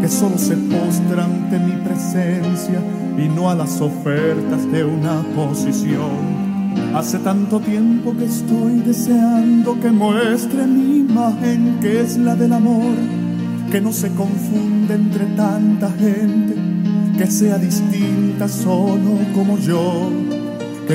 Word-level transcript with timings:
que 0.00 0.08
solo 0.08 0.38
se 0.38 0.56
postra 0.56 1.24
ante 1.24 1.58
mi 1.58 1.72
presencia 1.82 2.80
y 3.18 3.28
no 3.28 3.50
a 3.50 3.54
las 3.54 3.80
ofertas 3.80 4.70
de 4.70 4.84
una 4.84 5.22
posición. 5.34 6.50
Hace 6.94 7.18
tanto 7.18 7.60
tiempo 7.60 8.16
que 8.16 8.24
estoy 8.24 8.80
deseando 8.80 9.78
que 9.80 9.90
muestre 9.90 10.66
mi 10.66 10.98
imagen 11.00 11.78
que 11.80 12.00
es 12.00 12.16
la 12.16 12.34
del 12.34 12.52
amor, 12.52 12.94
que 13.70 13.80
no 13.80 13.92
se 13.92 14.10
confunde 14.10 14.94
entre 14.94 15.26
tanta 15.36 15.90
gente, 15.92 16.54
que 17.16 17.26
sea 17.26 17.58
distinta 17.58 18.48
solo 18.48 19.18
como 19.34 19.58
yo, 19.58 20.10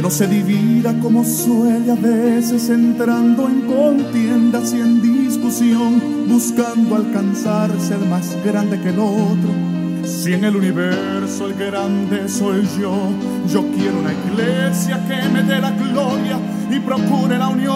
no 0.02 0.10
se 0.10 0.28
divida 0.28 0.94
como 1.00 1.24
suele 1.24 1.92
a 1.92 1.96
veces 1.96 2.70
entrando 2.70 3.48
en 3.48 3.62
contiendas 3.62 4.74
y 4.74 4.82
en 4.82 5.02
discusión, 5.02 6.28
buscando 6.28 6.96
alcanzar 6.96 7.70
ser 7.80 8.00
más 8.00 8.36
grande 8.44 8.80
que 8.82 8.90
el 8.90 9.00
otro 9.00 9.76
si 10.06 10.34
en 10.34 10.44
el 10.46 10.56
universo 10.56 11.48
el 11.48 11.56
grande 11.56 12.30
soy 12.30 12.68
yo, 12.80 13.10
yo 13.52 13.66
quiero 13.72 14.00
una 14.00 14.14
iglesia 14.14 15.04
que 15.08 15.30
me 15.30 15.42
dé 15.42 15.60
la 15.60 15.72
gloria 15.72 16.38
y 16.70 16.80
procure 16.80 17.40
la 17.40 17.48
unión. 17.48 17.76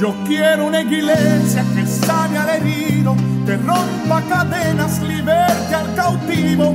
Yo 0.00 0.14
quiero 0.26 0.66
una 0.66 0.80
iglesia 0.80 1.62
que 1.74 1.86
sane 1.86 2.38
al 2.38 2.48
herido, 2.48 3.14
que 3.44 3.58
rompa 3.58 4.22
cadenas, 4.28 5.02
liberte 5.02 5.74
al 5.74 5.94
cautivo, 5.94 6.74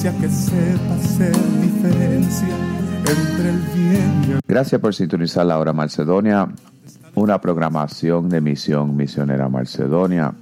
Que 0.00 0.30
sepa 0.30 0.94
hacer 0.94 1.36
diferencia 1.60 2.48
entre 3.00 3.50
el 3.50 3.58
bien 3.74 4.24
y 4.26 4.32
el 4.32 4.40
Gracias 4.48 4.80
por 4.80 4.94
sintonizar 4.94 5.44
la 5.44 5.58
hora 5.58 5.74
Macedonia, 5.74 6.48
una 7.14 7.38
programación 7.38 8.30
de 8.30 8.40
misión 8.40 8.96
misionera 8.96 9.50
Macedonia. 9.50 10.32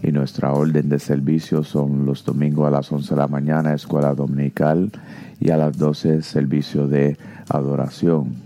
Y 0.00 0.12
nuestra 0.12 0.52
orden 0.52 0.88
de 0.88 1.00
servicio 1.00 1.64
son 1.64 2.06
los 2.06 2.24
domingos 2.24 2.68
a 2.68 2.70
las 2.70 2.92
11 2.92 3.16
de 3.16 3.20
la 3.20 3.26
mañana, 3.26 3.74
escuela 3.74 4.14
dominical, 4.14 4.92
y 5.40 5.50
a 5.50 5.56
las 5.56 5.76
12 5.76 6.22
servicio 6.22 6.86
de 6.86 7.18
adoración. 7.48 8.36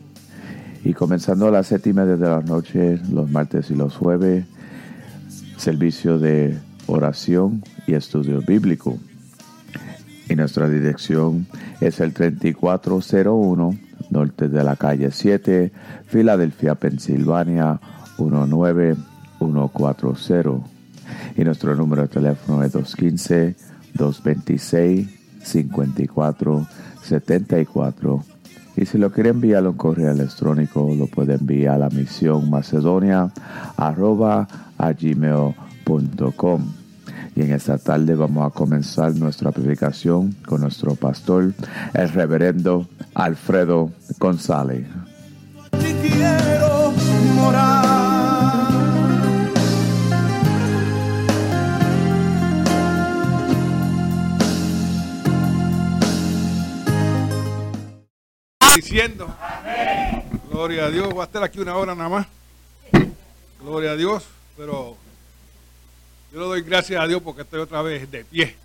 Y 0.82 0.94
comenzando 0.94 1.48
a 1.48 1.50
las 1.50 1.66
séptima 1.66 2.06
desde 2.06 2.26
la 2.26 2.40
noche, 2.40 2.98
los 3.12 3.30
martes 3.30 3.70
y 3.70 3.74
los 3.74 3.98
jueves, 3.98 4.46
servicio 5.58 6.18
de 6.18 6.58
oración 6.86 7.62
y 7.86 7.92
estudio 7.92 8.40
bíblico. 8.40 8.96
Y 10.32 10.34
nuestra 10.34 10.66
dirección 10.66 11.46
es 11.82 12.00
el 12.00 12.14
3401 12.14 13.78
norte 14.08 14.48
de 14.48 14.64
la 14.64 14.76
calle 14.76 15.10
7, 15.10 15.70
Filadelfia, 16.06 16.74
Pensilvania 16.74 17.78
19140. 18.16 20.66
Y 21.36 21.44
nuestro 21.44 21.76
número 21.76 22.00
de 22.02 22.08
teléfono 22.08 22.62
es 22.62 22.72
215 22.72 23.56
226 23.92 25.06
5474 25.42 28.24
y 28.74 28.86
si 28.86 28.96
lo 28.96 29.12
quiere 29.12 29.28
enviar 29.28 29.66
un 29.66 29.76
correo 29.76 30.12
electrónico, 30.12 30.94
lo 30.96 31.08
puede 31.08 31.34
enviar 31.34 31.74
a 31.74 31.78
la 31.78 31.90
misión 31.90 32.48
macedonia 32.48 33.30
arroba. 33.76 34.48
Y 37.34 37.42
en 37.42 37.52
esta 37.52 37.78
tarde 37.78 38.14
vamos 38.14 38.46
a 38.46 38.54
comenzar 38.54 39.14
nuestra 39.14 39.52
predicación 39.52 40.32
con 40.46 40.60
nuestro 40.60 40.94
pastor, 40.94 41.54
el 41.94 42.08
reverendo 42.10 42.86
Alfredo 43.14 43.90
González. 44.18 44.86
diciendo. 58.74 59.26
Gloria 60.50 60.86
a 60.86 60.90
Dios. 60.90 61.12
Voy 61.12 61.22
a 61.22 61.24
estar 61.24 61.42
aquí 61.42 61.58
una 61.60 61.76
hora 61.76 61.94
nada 61.94 62.08
más. 62.08 62.26
Gloria 63.60 63.92
a 63.92 63.96
Dios. 63.96 64.24
Pero 64.56 64.96
yo 66.32 66.40
le 66.40 66.46
doy 66.46 66.62
gracias 66.62 67.00
a 67.00 67.06
Dios 67.06 67.20
porque 67.22 67.42
estoy 67.42 67.60
otra 67.60 67.82
vez 67.82 68.10
de 68.10 68.24
pie. 68.24 68.56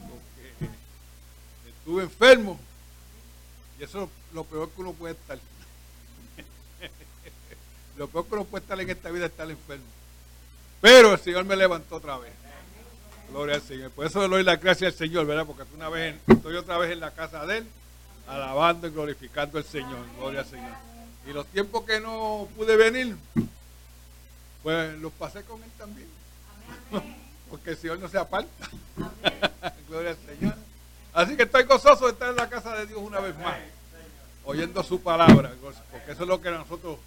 Porque 0.00 1.70
estuve 1.78 2.02
enfermo. 2.02 2.58
Y 3.78 3.84
eso 3.84 4.04
es 4.04 4.34
lo 4.34 4.42
peor 4.44 4.68
que 4.70 4.80
uno 4.80 4.92
puede 4.92 5.14
estar. 5.14 5.38
lo 7.96 8.08
peor 8.08 8.26
que 8.26 8.34
uno 8.34 8.44
puede 8.44 8.62
estar 8.62 8.80
en 8.80 8.90
esta 8.90 9.10
vida 9.10 9.26
es 9.26 9.30
estar 9.30 9.48
enfermo. 9.48 9.84
Pero 10.80 11.12
el 11.12 11.20
Señor 11.20 11.44
me 11.44 11.54
levantó 11.54 11.96
otra 11.96 12.18
vez. 12.18 12.32
Gloria 13.30 13.54
al 13.56 13.62
Señor. 13.62 13.92
Por 13.92 14.06
eso 14.06 14.20
le 14.20 14.28
doy 14.28 14.42
la 14.42 14.56
gracias 14.56 14.92
al 14.92 14.98
Señor, 14.98 15.26
¿verdad? 15.26 15.46
Porque 15.46 15.62
estoy 15.62 16.56
otra 16.56 16.78
vez 16.78 16.90
en 16.90 17.00
la 17.00 17.12
casa 17.12 17.46
de 17.46 17.58
Él 17.58 17.66
alabando 18.26 18.88
y 18.88 18.90
glorificando 18.90 19.58
al 19.58 19.64
Señor. 19.64 20.04
Gloria 20.18 20.40
al 20.40 20.46
Señor. 20.46 20.72
Y 21.28 21.32
los 21.32 21.46
tiempos 21.46 21.84
que 21.84 22.00
no 22.00 22.48
pude 22.56 22.76
venir, 22.76 23.16
pues 24.66 24.98
los 24.98 25.12
pasé 25.12 25.44
con 25.44 25.62
Él 25.62 25.70
también. 25.78 26.08
Porque 27.50 27.70
el 27.70 27.76
Señor 27.76 28.00
no 28.00 28.08
se 28.08 28.18
aparta. 28.18 28.68
Gloria 29.88 30.10
al 30.10 30.16
Señor. 30.16 30.56
Así 31.12 31.36
que 31.36 31.44
estoy 31.44 31.62
gozoso 31.62 32.06
de 32.06 32.10
estar 32.10 32.30
en 32.30 32.34
la 32.34 32.48
casa 32.48 32.74
de 32.74 32.86
Dios 32.86 32.98
una 33.00 33.20
vez 33.20 33.38
más, 33.38 33.54
oyendo 34.44 34.82
su 34.82 35.00
palabra, 35.00 35.52
porque 35.92 36.10
eso 36.10 36.22
es 36.24 36.28
lo 36.28 36.40
que 36.40 36.48
a 36.48 36.58
nosotros 36.58 36.98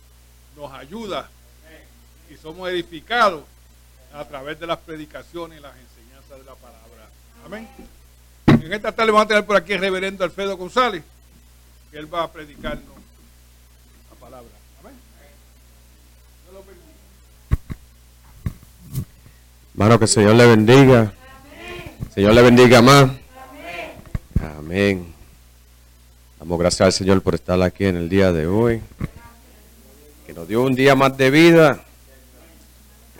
nos 0.55 0.71
ayuda 0.71 1.29
y 2.29 2.37
somos 2.37 2.69
edificados 2.69 3.43
a 4.13 4.23
través 4.23 4.57
de 4.57 4.65
las 4.65 4.77
predicaciones 4.77 5.59
y 5.59 5.61
las 5.61 5.73
enseñanzas 5.75 6.39
de 6.39 6.45
la 6.45 6.55
palabra. 6.55 7.09
Amén. 7.45 7.67
En 8.47 8.71
esta 8.71 8.93
tarde 8.93 9.11
vamos 9.11 9.25
a 9.25 9.27
tener 9.27 9.45
por 9.45 9.57
aquí 9.57 9.73
el 9.73 9.81
reverendo 9.81 10.23
Alfredo 10.23 10.55
González, 10.55 11.03
que 11.91 11.97
él 11.97 12.11
va 12.11 12.23
a 12.23 12.31
predicarnos 12.31 12.95
la 14.09 14.15
palabra. 14.15 14.53
Amén. 14.79 14.95
Hermano, 19.79 19.97
que 19.97 20.03
el 20.03 20.09
Señor 20.09 20.35
le 20.35 20.45
bendiga. 20.45 21.13
Señor 22.13 22.33
le 22.33 22.41
bendiga 22.41 22.81
más. 22.81 23.11
Amén. 24.57 25.05
Damos 26.37 26.59
gracias 26.59 26.81
al 26.81 26.91
Señor 26.91 27.21
por 27.21 27.33
estar 27.33 27.61
aquí 27.61 27.85
en 27.85 27.95
el 27.95 28.09
día 28.09 28.33
de 28.33 28.45
hoy. 28.45 28.81
Que 30.27 30.33
nos 30.33 30.49
dio 30.49 30.63
un 30.63 30.75
día 30.75 30.95
más 30.95 31.15
de 31.15 31.31
vida. 31.31 31.79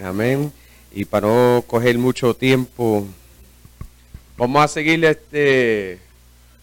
Amén. 0.04 0.52
Y 0.92 1.06
para 1.06 1.30
no 1.30 1.64
coger 1.66 1.98
mucho 1.98 2.34
tiempo 2.34 3.08
Vamos 4.36 4.62
a 4.62 4.68
seguir 4.68 5.06
este, 5.06 5.98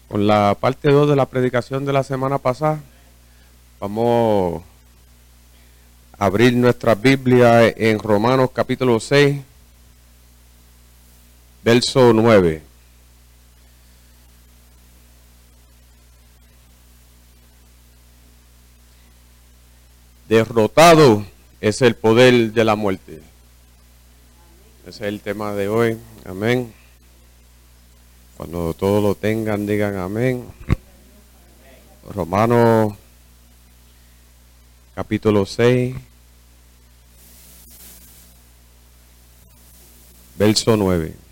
con 0.07 0.27
la 0.27 0.55
parte 0.59 0.91
2 0.91 1.09
de 1.09 1.15
la 1.15 1.25
predicación 1.25 1.85
de 1.85 1.93
la 1.93 2.03
semana 2.03 2.37
pasada. 2.37 2.79
Vamos 3.79 4.61
a 6.19 6.25
abrir 6.25 6.55
nuestra 6.55 6.93
Biblia 6.93 7.67
en 7.67 7.97
Romanos 7.97 8.51
capítulo 8.53 8.99
6, 8.99 9.41
verso 11.67 12.13
9. 12.13 12.61
Derrotado 20.29 21.25
es 21.59 21.81
el 21.81 21.97
poder 21.97 22.53
de 22.53 22.63
la 22.63 22.77
muerte. 22.77 23.21
Ese 24.83 24.89
es 24.89 25.01
el 25.01 25.19
tema 25.19 25.51
de 25.55 25.67
hoy. 25.67 25.97
Amén. 26.23 26.73
Cuando 28.37 28.73
todos 28.73 29.03
lo 29.03 29.15
tengan, 29.15 29.65
digan 29.65 29.97
amén. 29.97 30.45
Romanos 32.15 32.93
capítulo 34.95 35.45
6, 35.45 35.97
verso 40.37 40.77
9. 40.77 41.26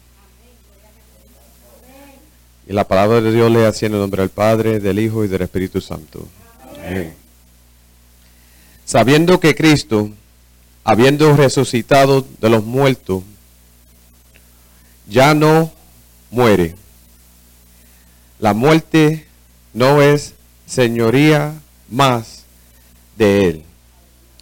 Y 2.67 2.73
la 2.73 2.87
palabra 2.87 3.21
de 3.21 3.31
Dios 3.31 3.51
le 3.51 3.65
así 3.65 3.85
en 3.85 3.93
el 3.93 3.99
nombre 3.99 4.21
del 4.21 4.31
Padre, 4.31 4.79
del 4.79 4.99
Hijo 4.99 5.23
y 5.23 5.27
del 5.27 5.43
Espíritu 5.43 5.81
Santo. 5.81 6.27
Amén. 6.73 7.13
Sabiendo 8.85 9.39
que 9.39 9.55
Cristo, 9.55 10.09
habiendo 10.83 11.35
resucitado 11.35 12.25
de 12.39 12.49
los 12.49 12.63
muertos, 12.63 13.23
ya 15.07 15.33
no 15.33 15.71
muere. 16.31 16.75
La 18.39 18.53
muerte 18.53 19.25
no 19.73 20.01
es 20.01 20.33
señoría 20.65 21.53
más 21.89 22.45
de 23.17 23.47
Él. 23.49 23.63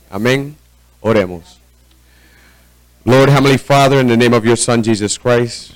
Amén. 0.10 0.56
Oremos. 1.02 1.60
Lord 3.06 3.30
Heavenly 3.30 3.58
Father, 3.58 4.00
in 4.00 4.08
the 4.08 4.16
name 4.16 4.34
of 4.34 4.46
your 4.46 4.56
Son 4.56 4.82
Jesus 4.82 5.18
Christ, 5.18 5.72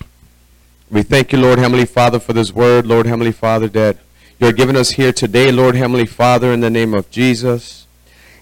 we 0.89 1.03
thank 1.03 1.33
you, 1.33 1.39
Lord 1.39 1.59
Heavenly 1.59 1.85
Father, 1.85 2.17
for 2.17 2.31
this 2.31 2.53
word, 2.53 2.87
Lord 2.87 3.07
Heavenly 3.07 3.33
Father, 3.33 3.67
that 3.69 3.97
you're 4.39 4.53
giving 4.53 4.77
us 4.77 4.91
here 4.91 5.11
today, 5.11 5.51
Lord 5.51 5.75
Heavenly 5.75 6.05
Father, 6.05 6.53
in 6.53 6.61
the 6.61 6.69
name 6.69 6.93
of 6.93 7.09
Jesus. 7.09 7.87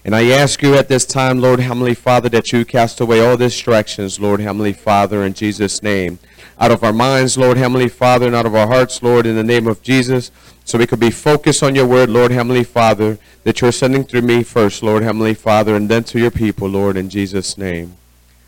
And 0.04 0.14
I 0.14 0.30
ask 0.30 0.62
you 0.62 0.76
at 0.76 0.88
this 0.88 1.04
time, 1.04 1.40
Lord 1.40 1.58
Heavenly 1.58 1.94
Father, 1.94 2.28
that 2.28 2.52
you 2.52 2.64
cast 2.64 3.00
away 3.00 3.20
all 3.20 3.36
distractions, 3.36 4.20
Lord 4.20 4.38
Heavenly 4.38 4.72
Father, 4.72 5.24
in 5.24 5.34
Jesus' 5.34 5.82
name. 5.82 6.20
Out 6.60 6.70
of 6.70 6.84
our 6.84 6.92
minds, 6.92 7.36
Lord 7.36 7.56
Heavenly 7.56 7.88
Father, 7.88 8.26
and 8.26 8.36
out 8.36 8.46
of 8.46 8.54
our 8.54 8.68
hearts, 8.68 9.02
Lord, 9.02 9.26
in 9.26 9.34
the 9.34 9.42
name 9.42 9.66
of 9.66 9.82
Jesus, 9.82 10.30
so 10.64 10.78
we 10.78 10.86
could 10.86 11.00
be 11.00 11.10
focused 11.10 11.64
on 11.64 11.74
your 11.74 11.86
word, 11.86 12.10
Lord 12.10 12.30
Heavenly 12.30 12.64
Father, 12.64 13.18
that 13.42 13.60
you're 13.60 13.72
sending 13.72 14.04
through 14.04 14.22
me 14.22 14.44
first, 14.44 14.84
Lord 14.84 15.02
Heavenly 15.02 15.34
Father, 15.34 15.74
and 15.74 15.88
then 15.88 16.04
to 16.04 16.20
your 16.20 16.30
people, 16.30 16.68
Lord, 16.68 16.96
in 16.96 17.10
Jesus' 17.10 17.58
name. 17.58 17.96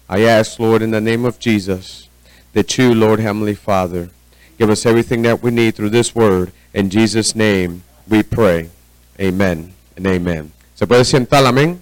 I 0.09 0.23
ask, 0.23 0.61
Lord, 0.61 0.83
in 0.83 0.93
the 0.93 1.01
name 1.01 1.25
of 1.25 1.41
Jesus, 1.41 2.08
that 2.59 2.77
you, 2.77 2.93
Lord 2.93 3.21
Heavenly 3.21 3.55
Father, 3.55 4.11
give 4.59 4.69
us 4.69 4.85
everything 4.85 5.23
that 5.23 5.41
we 5.41 5.53
need 5.53 5.77
through 5.77 5.91
this 5.91 6.13
word. 6.13 6.51
In 6.75 6.91
Jesus' 6.91 7.37
name 7.37 7.85
we 8.09 8.25
pray. 8.25 8.69
Amen 9.21 9.73
and 9.97 10.05
amen. 10.09 10.51
¿Se 10.75 10.85
puede 10.85 11.05
sentar? 11.05 11.47
Amén. 11.47 11.81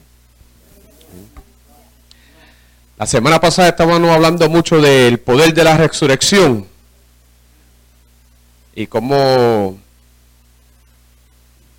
La 2.98 3.06
semana 3.06 3.40
pasada 3.40 3.70
estábamos 3.70 4.10
hablando 4.10 4.50
mucho 4.50 4.78
del 4.78 5.18
poder 5.18 5.54
de 5.54 5.64
la 5.64 5.78
resurrección 5.78 6.66
y 8.74 8.86
cómo 8.86 9.78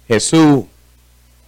Jesús 0.07 0.65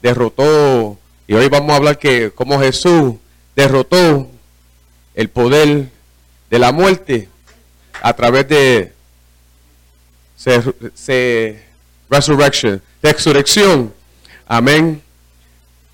derrotó, 0.04 1.00
y 1.28 1.34
hoy 1.34 1.50
vamos 1.50 1.72
a 1.72 1.75
hablar 1.78 1.98
que 1.98 2.30
cómo 2.30 2.60
Jesús 2.60 3.16
derrotó 3.56 4.28
el 5.16 5.30
poder 5.30 5.90
de 6.52 6.60
la 6.60 6.72
muerte 6.72 7.30
a 8.01 8.13
través 8.13 8.48
de 8.48 8.94
se, 10.36 10.62
se- 10.94 11.63
resurrección. 13.01 13.94
Amén. 14.48 15.01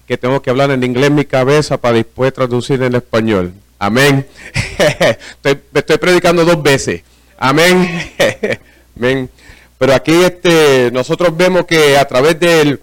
Que 0.07 0.17
tengo 0.17 0.41
que 0.41 0.49
hablar 0.49 0.71
en 0.71 0.83
inglés 0.83 1.11
mi 1.11 1.25
cabeza 1.25 1.77
para 1.77 1.95
después 1.95 2.31
traducir 2.33 2.81
en 2.83 2.95
español. 2.95 3.53
Amén. 3.79 4.25
estoy, 4.77 5.59
estoy 5.73 5.97
predicando 5.97 6.45
dos 6.45 6.61
veces. 6.61 7.01
Amén. 7.37 8.11
Amén. 8.97 9.29
Pero 9.77 9.93
aquí 9.93 10.13
este, 10.23 10.89
nosotros 10.91 11.35
vemos 11.35 11.65
que 11.65 11.97
a 11.97 12.07
través 12.07 12.39
del 12.39 12.79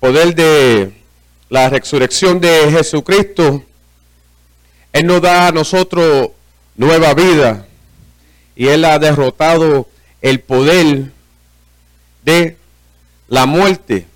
poder 0.00 0.34
de 0.34 0.92
la 1.48 1.68
resurrección 1.70 2.40
de 2.40 2.70
Jesucristo, 2.72 3.62
Él 4.92 5.06
nos 5.06 5.20
da 5.22 5.48
a 5.48 5.52
nosotros 5.52 6.30
nueva 6.76 7.14
vida 7.14 7.66
y 8.56 8.68
Él 8.68 8.84
ha 8.84 8.98
derrotado 8.98 9.88
el 10.22 10.40
poder 10.40 11.12
de 12.24 12.56
la 13.28 13.46
muerte. 13.46 14.06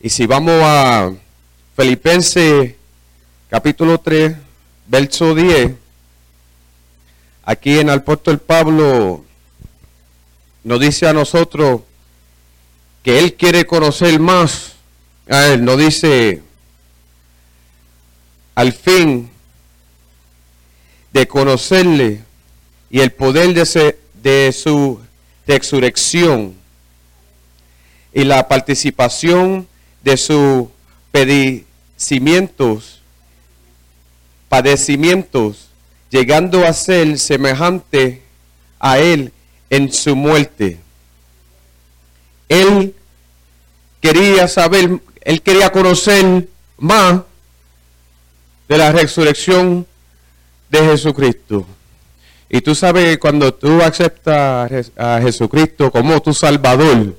Y 0.00 0.08
si 0.10 0.26
vamos 0.26 0.60
a 0.62 1.12
Filipenses 1.76 2.74
capítulo 3.48 3.98
3, 3.98 4.36
verso 4.86 5.34
10, 5.34 5.72
aquí 7.44 7.78
en 7.78 7.88
el 7.88 7.98
apóstol 7.98 8.38
Pablo 8.38 9.24
nos 10.64 10.80
dice 10.80 11.08
a 11.08 11.12
nosotros 11.12 11.82
que 13.02 13.18
Él 13.18 13.34
quiere 13.34 13.66
conocer 13.66 14.18
más. 14.20 14.72
A 15.28 15.46
Él 15.46 15.64
nos 15.64 15.78
dice, 15.78 16.42
al 18.54 18.72
fin 18.72 19.30
de 21.12 21.26
conocerle 21.26 22.22
y 22.92 23.00
el 23.00 23.10
poder 23.10 23.54
de, 23.54 24.52
su 24.52 25.00
resurrección 25.46 26.54
y 28.12 28.22
la 28.22 28.46
participación 28.46 29.66
de 30.04 30.18
sus 30.18 30.68
padecimientos, 31.10 33.00
padecimientos, 34.50 35.70
llegando 36.10 36.66
a 36.66 36.74
ser 36.74 37.18
semejante 37.18 38.20
a 38.78 38.98
él 38.98 39.32
en 39.70 39.90
su 39.90 40.14
muerte. 40.14 40.78
Él 42.50 42.94
quería 44.02 44.46
saber, 44.48 45.00
él 45.22 45.40
quería 45.40 45.72
conocer 45.72 46.46
más 46.76 47.22
de 48.68 48.76
la 48.76 48.92
resurrección 48.92 49.86
de 50.68 50.78
Jesucristo. 50.84 51.66
Y 52.54 52.60
tú 52.60 52.74
sabes 52.74 53.04
que 53.06 53.18
cuando 53.18 53.52
tú 53.54 53.80
aceptas 53.80 54.36
a 54.36 54.68
Jes- 54.68 54.92
a 54.96 55.20
Jesucristo 55.22 55.90
como 55.90 56.20
tu 56.20 56.34
Salvador, 56.34 57.16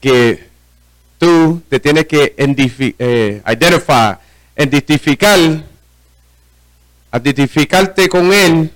que 0.00 0.48
tú 1.18 1.60
te 1.68 1.78
tienes 1.78 2.06
que 2.06 2.34
eh, 2.38 3.42
identify, 3.46 4.16
identificar, 4.56 5.38
identificarte 7.12 8.08
con 8.08 8.32
Él 8.32 8.70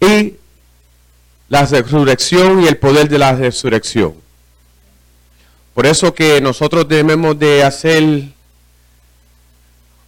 y 0.00 0.34
la 1.48 1.66
resurrección 1.66 2.62
y 2.62 2.68
el 2.68 2.76
poder 2.76 3.08
de 3.08 3.18
la 3.18 3.34
resurrección. 3.34 4.14
Por 5.74 5.86
eso 5.86 6.14
que 6.14 6.40
nosotros 6.40 6.86
debemos 6.88 7.36
de 7.38 7.64
hacer 7.64 8.22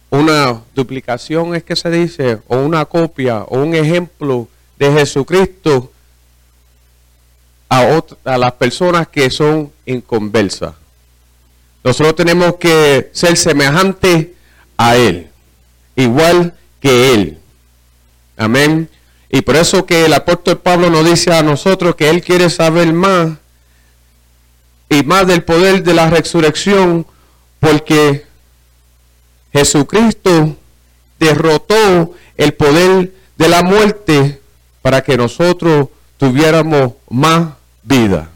una 0.09 0.61
duplicación, 0.73 1.55
es 1.55 1.63
que 1.63 1.75
se 1.75 1.89
dice, 1.89 2.39
o 2.47 2.57
una 2.57 2.85
copia, 2.85 3.43
o 3.43 3.59
un 3.59 3.75
ejemplo 3.75 4.47
de 4.77 4.91
Jesucristo 4.91 5.91
a, 7.69 8.01
a 8.23 8.37
las 8.37 8.51
personas 8.53 9.07
que 9.07 9.29
son 9.29 9.71
inconversas. 9.85 10.73
Nosotros 11.83 12.15
tenemos 12.15 12.55
que 12.55 13.09
ser 13.13 13.37
semejantes 13.37 14.27
a 14.77 14.95
Él, 14.95 15.29
igual 15.95 16.53
que 16.79 17.13
Él. 17.13 17.37
Amén. 18.37 18.89
Y 19.29 19.41
por 19.41 19.55
eso 19.55 19.85
que 19.85 20.05
el 20.05 20.13
apóstol 20.13 20.59
Pablo 20.59 20.89
nos 20.89 21.05
dice 21.05 21.33
a 21.33 21.43
nosotros 21.43 21.95
que 21.95 22.09
Él 22.09 22.21
quiere 22.21 22.49
saber 22.49 22.93
más 22.93 23.31
y 24.89 25.03
más 25.03 25.27
del 25.27 25.43
poder 25.43 25.83
de 25.83 25.93
la 25.93 26.09
resurrección, 26.09 27.05
porque 27.59 28.26
Jesucristo 29.57 30.55
derrotó 31.19 32.13
el 32.37 32.53
poder 32.53 33.11
de 33.37 33.47
la 33.47 33.63
muerte 33.63 34.39
para 34.83 35.01
que 35.03 35.17
nosotros 35.17 35.87
tuviéramos 36.17 36.93
más 37.09 37.49
vida. 37.83 38.29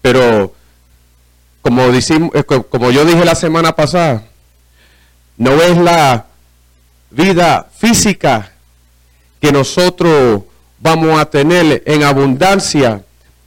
Pero 0.00 0.52
como, 1.62 1.82
eh, 1.84 2.44
co- 2.44 2.64
como 2.64 2.90
yo 2.90 3.04
dije 3.04 3.24
la 3.24 3.36
semana 3.36 3.76
pasada, 3.76 4.24
no 5.36 5.52
es 5.62 5.76
la 5.78 6.26
vida 7.10 7.68
física 7.78 8.52
que 9.40 9.52
nosotros 9.52 10.42
vamos 10.80 11.20
a 11.20 11.26
tener 11.26 11.82
en 11.86 12.02
abundancia, 12.02 13.04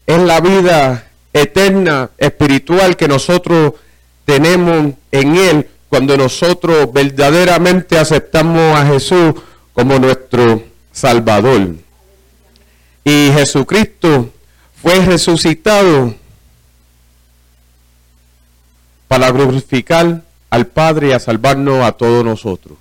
es 0.07 0.19
la 0.19 0.39
vida 0.39 1.07
eterna, 1.33 2.09
espiritual 2.17 2.95
que 2.95 3.09
nosotros 3.09 3.73
tenemos 4.25 4.93
en 5.11 5.35
Él 5.35 5.69
cuando 5.87 6.17
nosotros 6.17 6.91
verdaderamente 6.91 7.97
aceptamos 7.97 8.75
a 8.75 8.85
Jesús 8.85 9.35
como 9.73 9.97
nuestro 9.99 10.63
Salvador. 10.91 11.75
Y 13.03 13.29
Jesucristo 13.33 14.33
fue 14.81 14.95
resucitado 15.05 16.15
para 19.07 19.31
glorificar 19.31 20.23
al 20.49 20.67
Padre 20.67 21.09
y 21.09 21.11
a 21.11 21.19
salvarnos 21.19 21.83
a 21.83 21.91
todos 21.91 22.25
nosotros. 22.25 22.77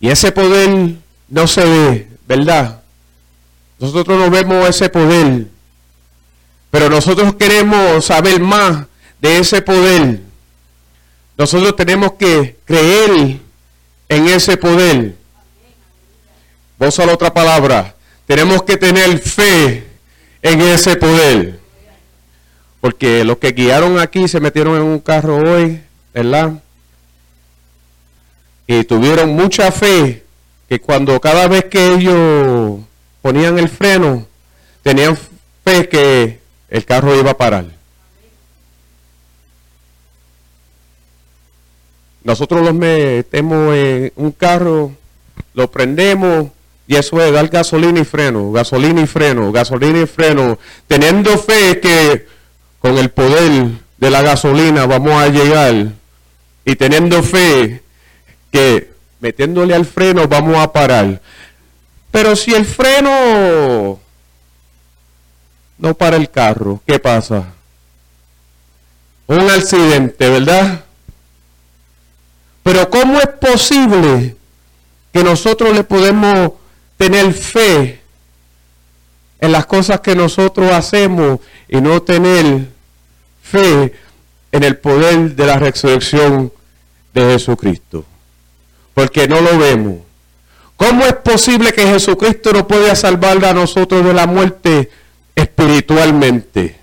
Y 0.00 0.08
ese 0.08 0.32
poder 0.32 0.96
no 1.28 1.46
se 1.46 1.64
ve, 1.64 2.08
¿verdad? 2.26 2.80
Nosotros 3.78 4.18
no 4.18 4.30
vemos 4.30 4.68
ese 4.68 4.88
poder, 4.88 5.46
pero 6.70 6.88
nosotros 6.88 7.34
queremos 7.34 8.04
saber 8.04 8.40
más 8.40 8.86
de 9.20 9.38
ese 9.38 9.62
poder. 9.62 10.20
Nosotros 11.36 11.76
tenemos 11.76 12.12
que 12.12 12.56
creer 12.64 13.38
en 14.08 14.28
ese 14.28 14.56
poder. 14.56 15.14
Vos 16.78 16.98
a 16.98 17.06
la 17.06 17.14
otra 17.14 17.32
palabra. 17.32 17.94
Tenemos 18.26 18.62
que 18.62 18.76
tener 18.76 19.18
fe 19.18 19.86
en 20.42 20.60
ese 20.60 20.96
poder. 20.96 21.58
Porque 22.80 23.24
los 23.24 23.38
que 23.38 23.52
guiaron 23.52 23.98
aquí 23.98 24.28
se 24.28 24.40
metieron 24.40 24.76
en 24.76 24.82
un 24.82 24.98
carro 24.98 25.36
hoy, 25.36 25.80
¿verdad? 26.14 26.62
Y 28.66 28.84
tuvieron 28.84 29.30
mucha 29.34 29.70
fe 29.72 30.24
que 30.68 30.80
cuando 30.80 31.20
cada 31.20 31.48
vez 31.48 31.64
que 31.64 31.94
ellos 31.94 32.80
ponían 33.20 33.58
el 33.58 33.68
freno, 33.68 34.26
tenían 34.82 35.18
fe 35.64 35.88
que 35.88 36.38
el 36.68 36.84
carro 36.84 37.18
iba 37.18 37.32
a 37.32 37.36
parar. 37.36 37.79
Nosotros 42.22 42.62
los 42.62 42.74
metemos 42.74 43.74
en 43.74 44.12
un 44.16 44.32
carro, 44.32 44.92
lo 45.54 45.70
prendemos 45.70 46.48
y 46.86 46.96
eso 46.96 47.22
es 47.22 47.32
dar 47.32 47.48
gasolina 47.48 48.00
y 48.00 48.04
freno, 48.04 48.50
gasolina 48.52 49.00
y 49.00 49.06
freno, 49.06 49.52
gasolina 49.52 50.00
y 50.02 50.06
freno, 50.06 50.58
teniendo 50.88 51.38
fe 51.38 51.80
que 51.80 52.26
con 52.80 52.98
el 52.98 53.10
poder 53.10 53.68
de 53.98 54.10
la 54.10 54.22
gasolina 54.22 54.86
vamos 54.86 55.12
a 55.12 55.28
llegar 55.28 55.92
y 56.64 56.76
teniendo 56.76 57.22
fe 57.22 57.82
que 58.50 58.90
metiéndole 59.20 59.74
al 59.74 59.86
freno 59.86 60.26
vamos 60.26 60.56
a 60.56 60.72
parar. 60.72 61.20
Pero 62.10 62.34
si 62.34 62.54
el 62.54 62.66
freno 62.66 64.00
no 65.78 65.94
para 65.94 66.16
el 66.16 66.28
carro, 66.28 66.82
¿qué 66.86 66.98
pasa? 66.98 67.52
Un 69.26 69.48
accidente, 69.48 70.28
¿verdad? 70.28 70.84
Pero 72.62 72.90
¿cómo 72.90 73.18
es 73.18 73.28
posible 73.28 74.36
que 75.12 75.24
nosotros 75.24 75.74
le 75.74 75.84
podemos 75.84 76.52
tener 76.96 77.32
fe 77.32 78.00
en 79.38 79.52
las 79.52 79.66
cosas 79.66 80.00
que 80.00 80.14
nosotros 80.14 80.70
hacemos 80.70 81.40
y 81.68 81.80
no 81.80 82.02
tener 82.02 82.68
fe 83.42 83.94
en 84.52 84.62
el 84.62 84.76
poder 84.76 85.34
de 85.34 85.46
la 85.46 85.58
resurrección 85.58 86.52
de 87.14 87.22
Jesucristo? 87.22 88.04
Porque 88.92 89.26
no 89.26 89.40
lo 89.40 89.58
vemos. 89.58 89.98
¿Cómo 90.76 91.04
es 91.04 91.14
posible 91.14 91.72
que 91.72 91.86
Jesucristo 91.86 92.52
no 92.52 92.66
pueda 92.66 92.94
salvar 92.94 93.42
a 93.44 93.52
nosotros 93.52 94.04
de 94.04 94.14
la 94.14 94.26
muerte 94.26 94.90
espiritualmente? 95.34 96.78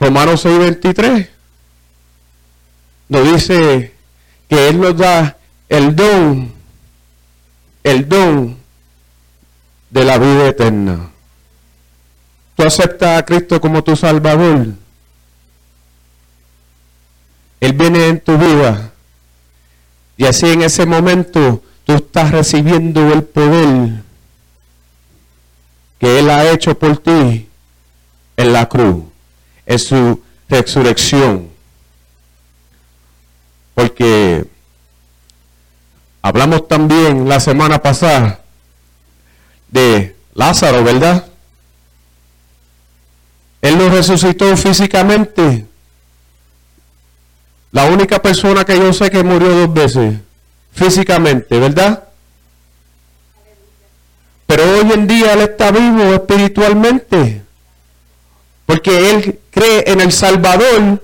Romanos 0.00 0.44
6:23 0.44 1.37
nos 3.08 3.32
dice 3.32 3.92
que 4.48 4.68
Él 4.68 4.80
nos 4.80 4.96
da 4.96 5.36
el 5.68 5.94
don, 5.94 6.52
el 7.84 8.08
don 8.08 8.56
de 9.90 10.04
la 10.04 10.18
vida 10.18 10.48
eterna. 10.48 11.10
Tú 12.56 12.64
aceptas 12.64 13.18
a 13.18 13.24
Cristo 13.24 13.60
como 13.60 13.82
tu 13.84 13.94
Salvador. 13.94 14.66
Él 17.60 17.72
viene 17.72 18.08
en 18.08 18.20
tu 18.20 18.36
vida. 18.36 18.92
Y 20.16 20.24
así 20.24 20.50
en 20.50 20.62
ese 20.62 20.84
momento 20.84 21.62
tú 21.84 21.92
estás 21.94 22.32
recibiendo 22.32 23.12
el 23.12 23.22
poder 23.22 24.02
que 25.98 26.18
Él 26.18 26.30
ha 26.30 26.50
hecho 26.50 26.78
por 26.78 26.98
ti 26.98 27.48
en 28.36 28.52
la 28.52 28.68
cruz, 28.68 29.04
en 29.66 29.78
su 29.78 30.22
resurrección. 30.48 31.47
Porque 33.78 34.44
hablamos 36.20 36.66
también 36.66 37.28
la 37.28 37.38
semana 37.38 37.80
pasada 37.80 38.40
de 39.68 40.16
Lázaro, 40.34 40.82
¿verdad? 40.82 41.26
Él 43.62 43.78
lo 43.78 43.88
resucitó 43.88 44.56
físicamente. 44.56 45.64
La 47.70 47.84
única 47.84 48.20
persona 48.20 48.64
que 48.64 48.76
yo 48.76 48.92
sé 48.92 49.12
que 49.12 49.22
murió 49.22 49.48
dos 49.54 49.72
veces 49.72 50.16
físicamente, 50.72 51.56
¿verdad? 51.60 52.02
Pero 54.48 54.64
hoy 54.64 54.90
en 54.90 55.06
día 55.06 55.34
Él 55.34 55.42
está 55.42 55.70
vivo 55.70 56.02
espiritualmente. 56.14 57.42
Porque 58.66 59.12
Él 59.12 59.38
cree 59.52 59.84
en 59.86 60.00
el 60.00 60.10
Salvador 60.10 61.00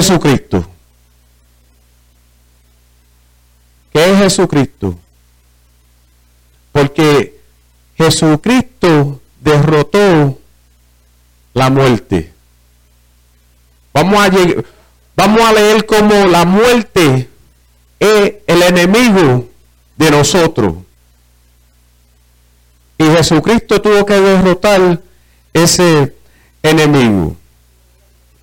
Jesucristo. 0.00 0.66
¿Qué 3.92 4.12
es 4.12 4.18
Jesucristo? 4.18 4.98
Porque 6.72 7.38
Jesucristo 7.98 9.20
derrotó 9.40 10.38
la 11.52 11.68
muerte. 11.68 12.32
Vamos 13.92 14.26
a, 14.26 14.30
vamos 15.16 15.42
a 15.42 15.52
leer 15.52 15.84
cómo 15.84 16.14
la 16.28 16.46
muerte 16.46 17.28
es 17.98 18.34
el 18.46 18.62
enemigo 18.62 19.50
de 19.96 20.10
nosotros. 20.10 20.76
Y 22.96 23.04
Jesucristo 23.04 23.82
tuvo 23.82 24.06
que 24.06 24.18
derrotar 24.18 24.98
ese 25.52 26.14
enemigo. 26.62 27.36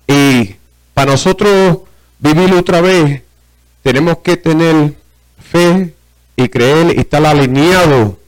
Y 0.06 0.57
para 0.98 1.12
nosotros 1.12 1.78
vivir 2.18 2.52
otra 2.54 2.80
vez, 2.80 3.22
tenemos 3.84 4.18
que 4.18 4.36
tener 4.36 4.94
fe 5.38 5.94
y 6.34 6.48
creer 6.48 6.92
y 6.96 6.98
estar 6.98 7.24
alineado 7.24 8.18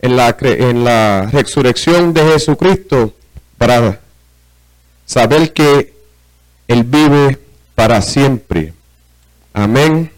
en 0.00 0.16
la, 0.16 0.36
en 0.40 0.82
la 0.82 1.28
resurrección 1.30 2.12
de 2.12 2.24
Jesucristo 2.24 3.14
para 3.56 4.00
saber 5.04 5.52
que 5.52 5.94
Él 6.66 6.82
vive 6.82 7.38
para 7.76 8.02
siempre. 8.02 8.72
Amén. 9.54 10.10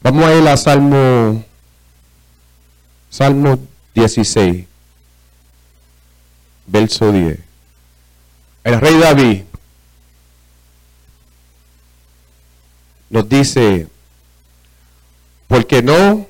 Vamos 0.00 0.24
a 0.26 0.34
ir 0.36 0.46
a 0.46 0.56
Salmo, 0.56 1.44
Salmo 3.10 3.58
16, 3.96 4.64
verso 6.68 7.10
10. 7.10 7.40
El 8.62 8.80
rey 8.80 8.96
David 8.96 9.42
nos 13.14 13.28
dice, 13.28 13.86
porque 15.46 15.84
no 15.84 16.26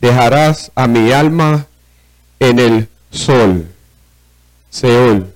dejarás 0.00 0.70
a 0.76 0.86
mi 0.86 1.10
alma 1.10 1.66
en 2.38 2.60
el 2.60 2.88
sol, 3.10 3.66
Seol. 4.70 5.34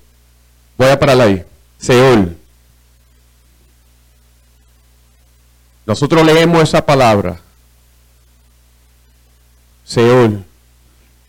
Voy 0.78 0.86
a 0.86 1.00
parar 1.00 1.20
ahí, 1.20 1.44
Seol. 1.78 2.36
Nosotros 5.84 6.24
leemos 6.24 6.62
esa 6.62 6.86
palabra, 6.86 7.40
Seol. 9.84 10.44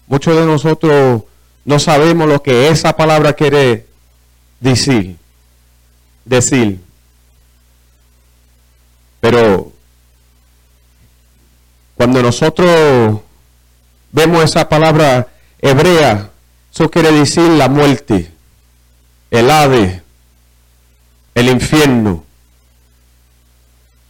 Muchos 0.05 0.35
de 0.35 0.45
nosotros 0.45 1.23
no 1.65 1.79
sabemos 1.79 2.27
lo 2.29 2.43
que 2.43 2.67
esa 2.67 2.95
palabra 2.95 3.33
quiere 3.33 3.87
decir. 4.59 5.17
Decir. 6.23 6.90
Pero 9.21 9.71
cuando 11.95 12.21
nosotros 12.21 13.21
vemos 14.11 14.43
esa 14.43 14.67
palabra 14.67 15.27
hebrea, 15.59 16.31
eso 16.73 16.89
quiere 16.89 17.11
decir 17.11 17.43
la 17.43 17.69
muerte, 17.69 18.31
el 19.29 19.49
ave, 19.51 20.01
el 21.35 21.49
infierno. 21.49 22.25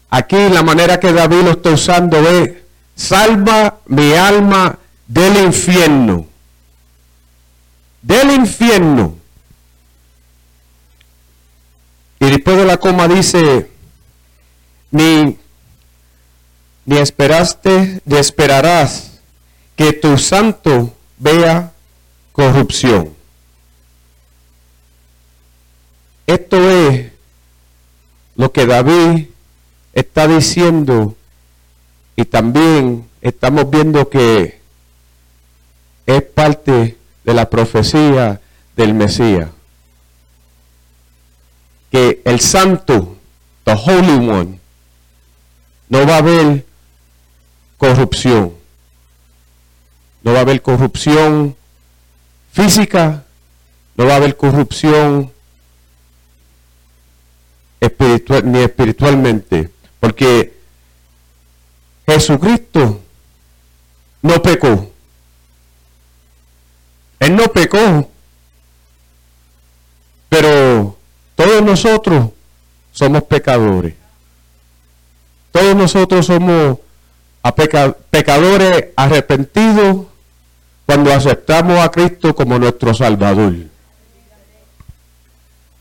Aquí 0.09 0.37
la 0.49 0.63
manera 0.63 0.99
que 0.99 1.11
David 1.11 1.43
lo 1.43 1.51
está 1.51 1.71
usando 1.71 2.17
es, 2.17 2.53
salva 2.95 3.79
mi 3.87 4.13
alma 4.13 4.77
del 5.07 5.45
infierno. 5.45 6.27
Del 8.01 8.31
infierno. 8.31 9.15
Y 12.19 12.29
después 12.29 12.57
de 12.57 12.65
la 12.65 12.77
coma 12.77 13.07
dice, 13.07 13.70
ni, 14.91 15.37
ni 16.85 16.97
esperaste, 16.97 18.01
ni 18.05 18.17
esperarás 18.17 19.19
que 19.75 19.93
tu 19.93 20.17
santo 20.17 20.93
vea 21.17 21.71
corrupción. 22.31 23.13
Esto 26.27 26.69
es 26.69 27.11
lo 28.35 28.51
que 28.51 28.65
David 28.65 29.27
está 29.93 30.27
diciendo 30.27 31.15
y 32.15 32.25
también 32.25 33.09
estamos 33.21 33.69
viendo 33.69 34.09
que 34.09 34.61
es 36.05 36.21
parte 36.21 36.97
de 37.23 37.33
la 37.33 37.49
profecía 37.49 38.39
del 38.75 38.93
Mesías. 38.93 39.49
Que 41.91 42.21
el 42.23 42.39
santo, 42.39 43.17
the 43.65 43.73
Holy 43.73 44.29
One, 44.29 44.60
no 45.91 46.07
va 46.07 46.15
a 46.15 46.17
haber 46.19 46.65
corrupción. 47.77 48.53
No 50.23 50.31
va 50.31 50.39
a 50.39 50.41
haber 50.41 50.61
corrupción 50.61 51.55
física, 52.53 53.25
no 53.97 54.05
va 54.05 54.13
a 54.13 54.15
haber 54.15 54.37
corrupción 54.37 55.33
espiritual, 57.81 58.49
ni 58.49 58.59
espiritualmente, 58.59 59.69
porque 59.99 60.57
Jesucristo 62.07 63.01
no 64.21 64.41
pecó. 64.41 64.91
Él 67.19 67.35
no 67.35 67.47
pecó, 67.49 68.09
pero 70.29 70.95
todos 71.35 71.61
nosotros 71.61 72.29
somos 72.93 73.23
pecadores. 73.23 74.00
Todos 75.51 75.75
nosotros 75.75 76.25
somos 76.25 76.77
pecadores 78.09 78.85
arrepentidos 78.95 80.05
cuando 80.85 81.13
aceptamos 81.13 81.79
a 81.79 81.89
Cristo 81.89 82.35
como 82.35 82.57
nuestro 82.57 82.93
Salvador. 82.93 83.53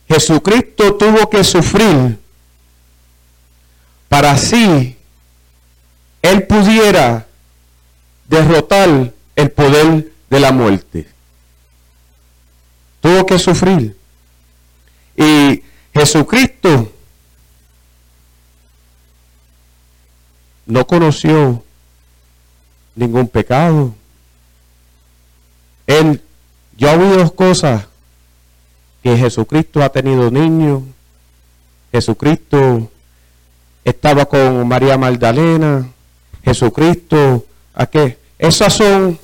Jesucristo 0.08 0.96
tuvo 0.96 1.30
que 1.30 1.44
sufrir 1.44 2.18
para 4.08 4.32
así 4.32 4.96
Él 6.20 6.46
pudiera 6.48 7.26
derrotar 8.28 9.12
el 9.36 9.50
poder 9.52 10.12
de 10.28 10.40
la 10.40 10.52
muerte. 10.52 11.06
Tuvo 13.00 13.24
que 13.24 13.38
sufrir. 13.38 13.96
Y 15.16 15.62
Jesucristo 15.94 16.92
no 20.70 20.86
conoció 20.86 21.62
ningún 22.94 23.28
pecado. 23.28 23.94
Él, 25.86 26.22
yo 26.76 26.92
oí 26.92 27.08
dos 27.16 27.32
cosas 27.32 27.86
que 29.02 29.16
Jesucristo 29.16 29.82
ha 29.82 29.90
tenido 29.90 30.30
niños, 30.30 30.82
Jesucristo 31.90 32.90
estaba 33.84 34.26
con 34.26 34.68
María 34.68 34.96
Magdalena, 34.96 35.88
Jesucristo, 36.44 37.44
¿a 37.74 37.86
qué? 37.86 38.18
Esas 38.38 38.72
son 38.72 39.18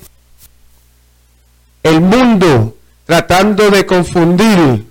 el 1.83 2.01
mundo 2.01 2.75
tratando 3.05 3.71
de 3.71 3.85
confundir 3.85 4.85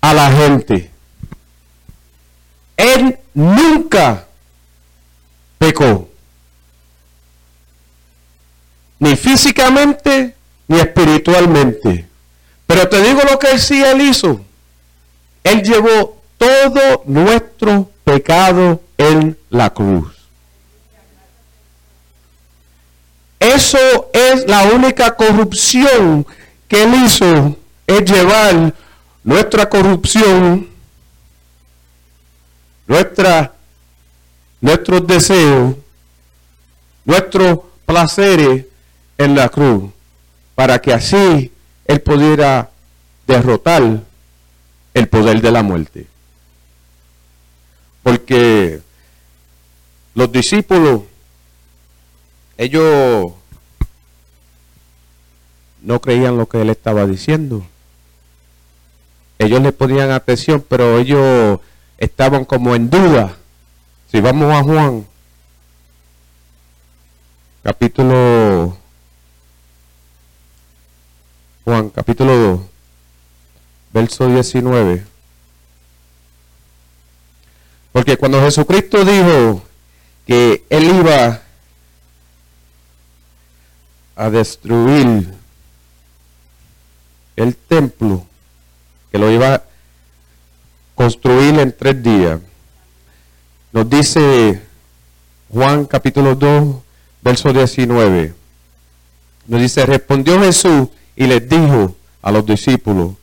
a 0.00 0.12
la 0.12 0.30
gente. 0.32 0.90
Él 2.76 3.18
nunca 3.34 4.26
pecó, 5.64 6.08
ni 8.98 9.16
físicamente 9.16 10.34
ni 10.68 10.78
espiritualmente. 10.78 12.06
Pero 12.66 12.86
te 12.88 13.02
digo 13.02 13.20
lo 13.30 13.38
que 13.38 13.58
sí 13.58 13.82
él 13.82 14.02
hizo. 14.02 14.44
Él 15.42 15.62
llevó 15.62 16.20
todo 16.36 17.02
nuestro 17.06 17.90
pecado 18.04 18.82
en 18.98 19.38
la 19.48 19.70
cruz. 19.70 20.12
Eso 23.40 24.10
es 24.12 24.46
la 24.46 24.64
única 24.64 25.16
corrupción 25.16 26.26
que 26.68 26.82
él 26.82 26.94
hizo, 27.06 27.56
es 27.86 28.04
llevar 28.10 28.74
nuestra 29.22 29.68
corrupción, 29.68 30.68
nuestra, 32.86 33.53
nuestros 34.64 35.06
deseos, 35.06 35.76
nuestros 37.04 37.58
placeres 37.84 38.64
en 39.18 39.34
la 39.34 39.50
cruz, 39.50 39.92
para 40.54 40.80
que 40.80 40.90
así 40.90 41.52
él 41.84 42.00
pudiera 42.00 42.70
derrotar 43.26 44.00
el 44.94 45.08
poder 45.08 45.42
de 45.42 45.50
la 45.50 45.62
muerte. 45.62 46.06
Porque 48.02 48.80
los 50.14 50.32
discípulos, 50.32 51.02
ellos 52.56 53.32
no 55.82 56.00
creían 56.00 56.38
lo 56.38 56.48
que 56.48 56.62
él 56.62 56.70
estaba 56.70 57.04
diciendo. 57.04 57.66
Ellos 59.38 59.60
le 59.60 59.72
ponían 59.72 60.10
atención, 60.10 60.64
pero 60.66 60.98
ellos 60.98 61.60
estaban 61.98 62.46
como 62.46 62.74
en 62.74 62.88
duda. 62.88 63.36
Si 64.14 64.20
vamos 64.20 64.48
a 64.54 64.62
Juan, 64.62 65.04
capítulo 67.64 68.78
Juan 71.64 71.90
capítulo 71.90 72.36
2, 72.36 72.60
verso 73.92 74.28
19. 74.28 75.04
Porque 77.90 78.16
cuando 78.16 78.40
Jesucristo 78.40 79.04
dijo 79.04 79.64
que 80.28 80.64
él 80.70 80.84
iba 80.84 81.42
a 84.14 84.30
destruir 84.30 85.34
el 87.34 87.56
templo, 87.56 88.24
que 89.10 89.18
lo 89.18 89.28
iba 89.28 89.54
a 89.54 89.64
construir 90.94 91.58
en 91.58 91.76
tres 91.76 92.00
días, 92.00 92.38
nos 93.74 93.90
dice 93.90 94.62
Juan 95.52 95.84
capítulo 95.86 96.36
2, 96.36 96.76
verso 97.22 97.52
19. 97.52 98.32
Nos 99.48 99.60
dice, 99.60 99.84
respondió 99.84 100.40
Jesús 100.40 100.88
y 101.16 101.26
les 101.26 101.46
dijo 101.48 101.96
a 102.22 102.30
los 102.30 102.46
discípulos 102.46 103.14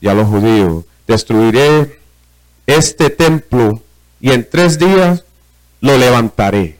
y 0.00 0.08
a 0.08 0.14
los 0.14 0.26
judíos, 0.26 0.84
destruiré 1.06 2.00
este 2.66 3.08
templo 3.08 3.80
y 4.20 4.32
en 4.32 4.50
tres 4.50 4.80
días 4.80 5.22
lo 5.80 5.96
levantaré. 5.96 6.76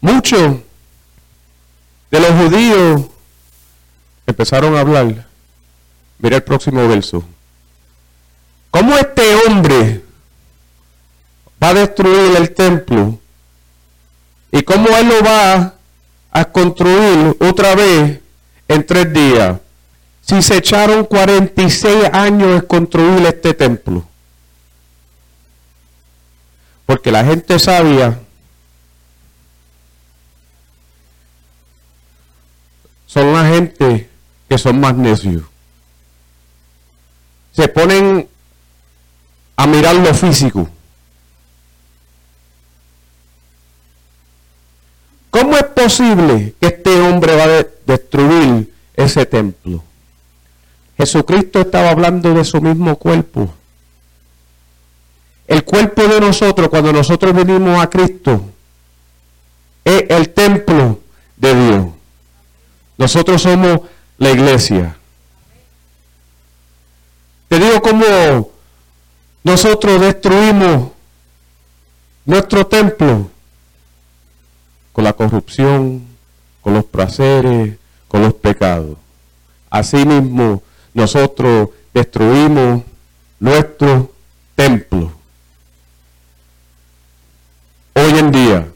Muchos 0.00 0.56
de 2.10 2.20
los 2.20 2.30
judíos 2.32 3.02
empezaron 4.26 4.74
a 4.74 4.80
hablar. 4.80 5.28
Mira 6.18 6.36
el 6.38 6.42
próximo 6.42 6.88
verso. 6.88 7.24
¿Cómo 8.74 8.96
este 8.96 9.36
hombre 9.36 10.02
va 11.62 11.68
a 11.68 11.74
destruir 11.74 12.34
el 12.34 12.52
templo 12.52 13.20
y 14.50 14.64
cómo 14.64 14.88
Él 14.96 15.10
lo 15.10 15.22
va 15.22 15.74
a 16.32 16.44
construir 16.46 17.36
otra 17.38 17.76
vez 17.76 18.18
en 18.66 18.84
tres 18.84 19.12
días. 19.12 19.60
Si 20.22 20.42
se 20.42 20.56
echaron 20.56 21.04
46 21.04 22.06
años 22.12 22.50
en 22.50 22.66
construir 22.66 23.24
este 23.26 23.54
templo. 23.54 24.04
Porque 26.84 27.12
la 27.12 27.24
gente 27.24 27.60
sabia 27.60 28.18
son 33.06 33.32
la 33.32 33.46
gente 33.50 34.10
que 34.48 34.58
son 34.58 34.80
más 34.80 34.96
necios. 34.96 35.44
Se 37.52 37.68
ponen 37.68 38.33
a 39.56 39.66
mirar 39.66 39.94
lo 39.96 40.12
físico. 40.14 40.68
¿Cómo 45.30 45.56
es 45.56 45.64
posible 45.64 46.54
que 46.60 46.68
este 46.68 47.00
hombre 47.00 47.34
va 47.34 47.44
a 47.44 47.66
destruir 47.86 48.72
ese 48.94 49.26
templo? 49.26 49.82
Jesucristo 50.96 51.60
estaba 51.60 51.90
hablando 51.90 52.32
de 52.34 52.44
su 52.44 52.60
mismo 52.60 52.96
cuerpo. 52.96 53.52
El 55.46 55.64
cuerpo 55.64 56.02
de 56.02 56.20
nosotros, 56.20 56.68
cuando 56.68 56.92
nosotros 56.92 57.34
venimos 57.34 57.82
a 57.82 57.90
Cristo, 57.90 58.44
es 59.84 60.04
el 60.08 60.30
templo 60.30 61.00
de 61.36 61.54
Dios. 61.54 61.86
Nosotros 62.96 63.42
somos 63.42 63.80
la 64.18 64.30
iglesia. 64.30 64.96
Te 67.48 67.58
digo 67.58 67.82
cómo 67.82 68.53
nosotros 69.44 70.00
destruimos 70.00 70.90
nuestro 72.24 72.66
templo 72.66 73.30
con 74.92 75.04
la 75.04 75.12
corrupción, 75.12 76.06
con 76.62 76.72
los 76.72 76.84
placeres, 76.84 77.76
con 78.08 78.22
los 78.22 78.32
pecados. 78.32 78.96
Asimismo, 79.68 80.62
nosotros 80.94 81.68
destruimos 81.92 82.82
nuestro 83.38 84.10
templo. 84.54 85.12
Hoy 87.92 88.18
en 88.18 88.32
día, 88.32 88.68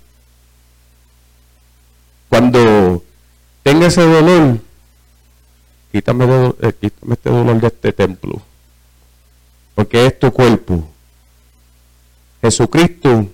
cuando 2.28 3.02
tenga 3.62 3.86
ese 3.86 4.02
dolor, 4.02 4.58
quítame, 5.90 6.52
eh, 6.60 6.72
quítame 6.78 7.14
este 7.14 7.30
dolor 7.30 7.60
de 7.60 7.66
este 7.68 7.92
templo, 7.92 8.42
porque 9.78 10.06
es 10.06 10.18
tu 10.18 10.32
cuerpo. 10.32 10.88
Jesucristo 12.42 13.28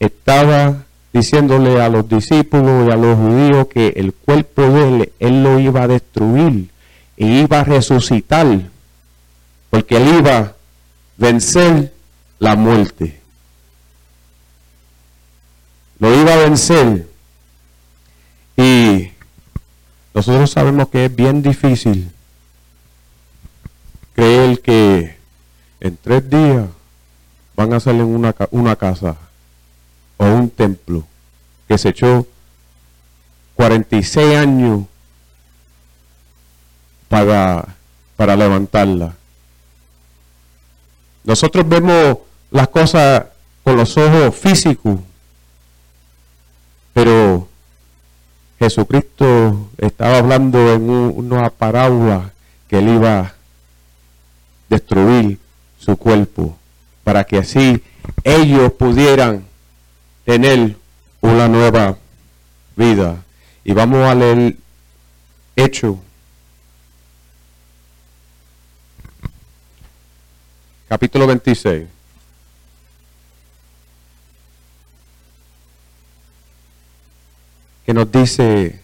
estaba 0.00 0.86
diciéndole 1.12 1.82
a 1.82 1.90
los 1.90 2.08
discípulos 2.08 2.88
y 2.88 2.90
a 2.90 2.96
los 2.96 3.18
judíos 3.18 3.66
que 3.68 3.88
el 3.96 4.14
cuerpo 4.14 4.62
de 4.62 4.88
él, 4.88 5.12
él 5.18 5.42
lo 5.42 5.60
iba 5.60 5.82
a 5.82 5.86
destruir 5.86 6.70
e 7.18 7.26
iba 7.26 7.60
a 7.60 7.64
resucitar, 7.64 8.46
porque 9.68 9.98
él 9.98 10.08
iba 10.20 10.38
a 10.38 10.54
vencer 11.18 11.92
la 12.38 12.56
muerte. 12.56 13.20
Lo 15.98 16.18
iba 16.18 16.32
a 16.32 16.36
vencer. 16.38 17.06
Y 18.56 19.10
nosotros 20.14 20.50
sabemos 20.50 20.88
que 20.88 21.04
es 21.04 21.14
bien 21.14 21.42
difícil 21.42 22.10
creer 24.14 24.62
que 24.62 25.17
en 25.80 25.96
tres 25.96 26.28
días 26.28 26.66
van 27.56 27.72
a 27.72 27.76
hacer 27.76 27.94
una, 27.94 28.34
una 28.50 28.76
casa 28.76 29.16
o 30.16 30.24
un 30.24 30.50
templo 30.50 31.04
que 31.66 31.78
se 31.78 31.90
echó 31.90 32.26
46 33.54 34.36
años 34.36 34.84
para, 37.08 37.76
para 38.16 38.36
levantarla. 38.36 39.14
Nosotros 41.24 41.68
vemos 41.68 42.18
las 42.50 42.68
cosas 42.68 43.26
con 43.64 43.76
los 43.76 43.96
ojos 43.96 44.34
físicos, 44.34 45.00
pero 46.94 47.48
Jesucristo 48.58 49.70
estaba 49.78 50.18
hablando 50.18 50.72
en 50.72 50.88
una 50.88 51.50
parábola 51.50 52.32
que 52.66 52.78
él 52.78 52.88
iba 52.88 53.18
a 53.20 53.34
destruir 54.68 55.38
su 55.88 55.96
cuerpo 55.96 56.54
para 57.02 57.24
que 57.24 57.38
así 57.38 57.82
ellos 58.22 58.70
pudieran 58.74 59.46
tener 60.26 60.76
una 61.22 61.48
nueva 61.48 61.96
vida. 62.76 63.24
Y 63.64 63.72
vamos 63.72 64.06
a 64.06 64.14
leer 64.14 64.54
Hecho. 65.56 65.98
Capítulo 70.88 71.26
26. 71.26 71.88
Que 77.86 77.94
nos 77.94 78.12
dice 78.12 78.78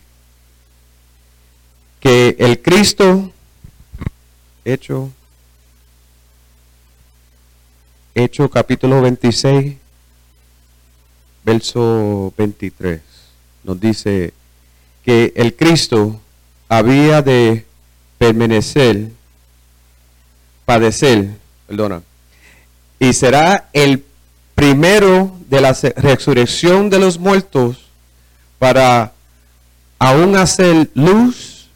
que 2.00 2.34
el 2.38 2.62
Cristo, 2.62 3.30
hecho, 4.64 5.12
hecho 8.14 8.48
capítulo 8.48 9.02
26, 9.02 9.74
verso 11.44 12.32
23, 12.38 13.00
nos 13.64 13.80
dice 13.80 14.32
que 15.04 15.32
el 15.34 15.54
Cristo 15.56 16.20
había 16.68 17.22
de 17.22 17.66
permanecer, 18.18 19.08
padecer, 20.64 21.30
perdona, 21.66 22.02
y 23.00 23.12
será 23.12 23.68
el 23.72 24.04
primero 24.54 25.36
de 25.48 25.60
la 25.60 25.72
resurrección 25.96 26.90
de 26.90 27.00
los 27.00 27.18
muertos 27.18 27.86
para 28.60 29.12
aún 29.98 30.36
hacer 30.36 30.88
luz, 30.94 31.68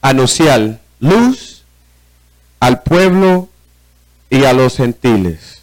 anunciar 0.00 0.80
luz 1.00 1.64
al 2.60 2.82
pueblo 2.82 3.48
y 4.30 4.44
a 4.44 4.52
los 4.52 4.76
gentiles. 4.76 5.55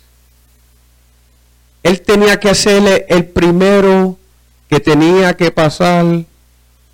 Él 1.84 2.02
tenía 2.02 2.40
que 2.40 2.50
hacerle 2.50 3.06
el 3.10 3.26
primero 3.26 4.18
que 4.70 4.80
tenía 4.80 5.36
que 5.36 5.52
pasar 5.52 6.24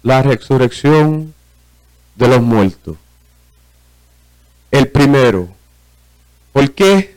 la 0.02 0.23
resurrección 0.23 1.34
de 2.15 2.28
los 2.28 2.41
muertos. 2.41 2.97
El 4.71 4.88
primero. 4.88 5.47
¿Por 6.52 6.71
qué? 6.71 7.15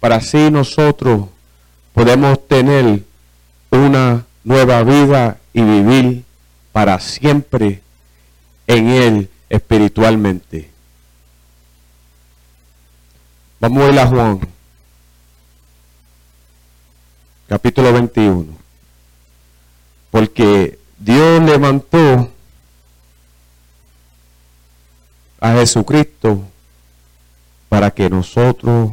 Para 0.00 0.16
así 0.16 0.50
nosotros 0.50 1.28
podemos 1.94 2.46
tener 2.46 3.02
una 3.70 4.26
nueva 4.44 4.82
vida 4.82 5.38
y 5.54 5.62
vivir 5.62 6.24
para 6.72 7.00
siempre 7.00 7.82
en 8.66 8.88
Él 8.88 9.30
espiritualmente. 9.48 10.70
Vamos 13.58 13.82
a 13.82 13.92
ir 13.92 13.98
a 13.98 14.06
Juan 14.06 14.40
capítulo 17.50 17.92
21. 17.92 18.46
Porque 20.12 20.78
Dios 20.96 21.42
levantó 21.42 22.30
a 25.40 25.52
Jesucristo 25.54 26.44
para 27.68 27.90
que 27.90 28.08
nosotros 28.08 28.92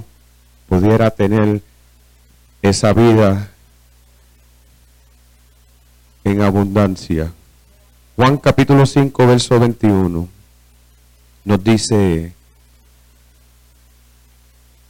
pudiera 0.68 1.12
tener 1.12 1.62
esa 2.64 2.94
vida 2.94 3.52
en 6.24 6.42
abundancia. 6.42 7.32
Juan 8.16 8.38
capítulo 8.38 8.88
5, 8.88 9.28
verso 9.28 9.60
21 9.60 10.28
nos 11.46 11.64
dice, 11.64 12.34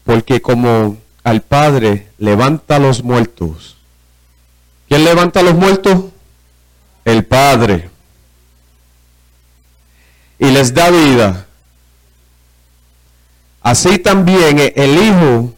porque 0.05 0.41
como 0.41 0.97
al 1.27 1.41
Padre 1.41 2.07
levanta 2.19 2.77
a 2.77 2.79
los 2.79 3.03
muertos. 3.03 3.75
¿Quién 4.87 5.03
levanta 5.03 5.41
a 5.41 5.43
los 5.43 5.55
muertos? 5.55 6.05
El 7.03 7.25
Padre. 7.25 7.89
Y 10.39 10.45
les 10.45 10.73
da 10.73 10.89
vida. 10.89 11.45
Así 13.61 13.99
también 13.99 14.71
el 14.73 14.97
Hijo 14.97 15.53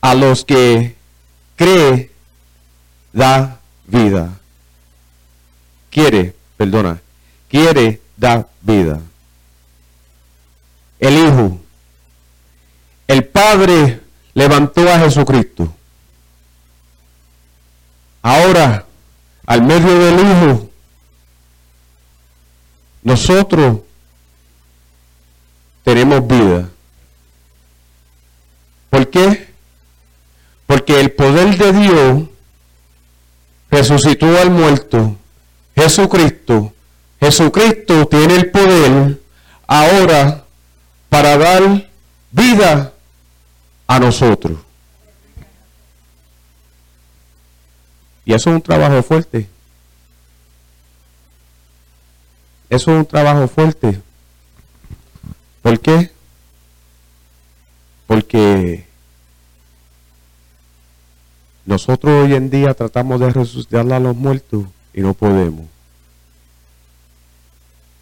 a 0.00 0.14
los 0.14 0.44
que 0.44 0.94
cree 1.56 2.12
da 3.12 3.58
vida. 3.84 4.30
Quiere, 5.90 6.36
perdona, 6.56 7.00
quiere 7.48 8.00
dar 8.16 8.48
vida. 8.60 9.00
El 11.00 11.18
Hijo. 11.18 11.60
El 13.08 13.24
Padre 13.24 14.03
levantó 14.34 14.88
a 14.92 14.98
Jesucristo. 14.98 15.72
Ahora, 18.22 18.84
al 19.46 19.62
medio 19.62 19.98
del 19.98 20.20
Hijo, 20.20 20.70
nosotros 23.02 23.80
tenemos 25.84 26.26
vida. 26.26 26.68
¿Por 28.90 29.10
qué? 29.10 29.48
Porque 30.66 30.98
el 31.00 31.12
poder 31.12 31.56
de 31.58 31.72
Dios 31.72 32.22
resucitó 33.70 34.26
al 34.40 34.50
muerto, 34.50 35.16
Jesucristo. 35.76 36.72
Jesucristo 37.20 38.06
tiene 38.06 38.36
el 38.36 38.50
poder 38.50 39.20
ahora 39.66 40.44
para 41.08 41.36
dar 41.36 41.88
vida 42.30 42.93
a 43.86 43.98
nosotros. 43.98 44.58
Y 48.24 48.32
eso 48.32 48.50
es 48.50 48.56
un 48.56 48.62
trabajo 48.62 49.02
fuerte. 49.02 49.48
Eso 52.70 52.90
es 52.92 52.98
un 52.98 53.06
trabajo 53.06 53.46
fuerte. 53.48 54.00
¿Por 55.62 55.78
qué? 55.80 56.10
Porque 58.06 58.86
nosotros 61.66 62.24
hoy 62.24 62.34
en 62.34 62.50
día 62.50 62.74
tratamos 62.74 63.20
de 63.20 63.30
resucitar 63.30 63.90
a 63.92 63.98
los 63.98 64.16
muertos 64.16 64.64
y 64.92 65.00
no 65.00 65.14
podemos. 65.14 65.66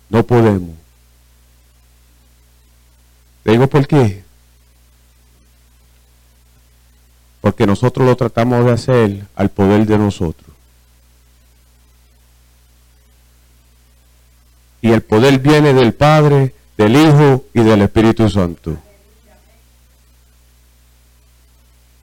No 0.08 0.24
podemos. 0.24 0.76
Te 3.42 3.52
digo 3.52 3.66
por 3.66 3.86
qué. 3.86 4.21
Porque 7.42 7.66
nosotros 7.66 8.06
lo 8.06 8.16
tratamos 8.16 8.64
de 8.64 8.72
hacer 8.72 9.26
al 9.34 9.50
poder 9.50 9.84
de 9.84 9.98
nosotros. 9.98 10.50
Y 14.80 14.90
el 14.90 15.02
poder 15.02 15.38
viene 15.38 15.74
del 15.74 15.92
Padre, 15.92 16.54
del 16.78 16.96
Hijo 16.96 17.44
y 17.52 17.60
del 17.60 17.82
Espíritu 17.82 18.30
Santo. 18.30 18.78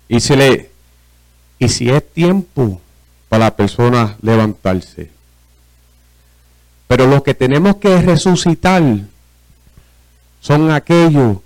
Y 0.07 0.19
si, 0.19 1.89
es 1.89 2.13
tiempo 2.13 2.81
para 3.29 3.45
la 3.45 3.55
persona 3.55 4.17
levantarse. 4.21 5.11
Pero 6.87 7.05
lo 7.05 7.21
que 7.23 7.33
tenemos 7.33 7.77
que 7.77 8.01
resucitar 8.01 8.83
son 10.41 10.71
aquellos 10.71 11.37